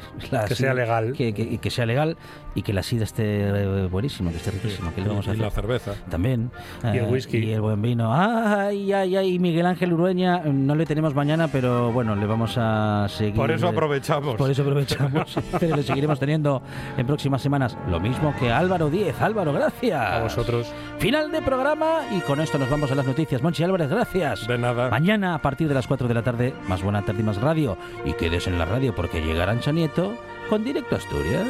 [0.49, 1.13] que sea legal.
[1.13, 2.17] Que, que, sea legal
[2.55, 4.93] y que la sida esté eh, buenísima, que esté riquísima.
[4.93, 5.95] Que y, la cerveza.
[6.11, 6.51] También.
[6.83, 7.39] Y el eh, whisky.
[7.39, 8.13] Y el buen vino.
[8.13, 9.39] Ay, ay, ay.
[9.39, 13.35] Miguel Ángel Urueña, no le tenemos mañana, pero bueno, le vamos a seguir.
[13.35, 14.37] Por eso aprovechamos.
[14.37, 15.39] Por eso aprovechamos.
[15.61, 16.63] pero le seguiremos teniendo
[16.97, 17.77] en próximas semanas.
[17.89, 19.21] Lo mismo que Álvaro Díez.
[19.21, 20.01] Álvaro, gracias.
[20.01, 20.73] A vosotros.
[20.99, 23.43] Final de programa y con esto nos vamos a las noticias.
[23.43, 24.47] Monchi Álvarez, gracias.
[24.47, 24.91] De nada.
[24.91, 27.79] Mañana a partir de las 4 de la tarde, más buena tarde y más radio.
[28.05, 30.19] Y quedes en la radio porque llegará Ancha Nieto
[30.51, 31.47] con Directo Asturias.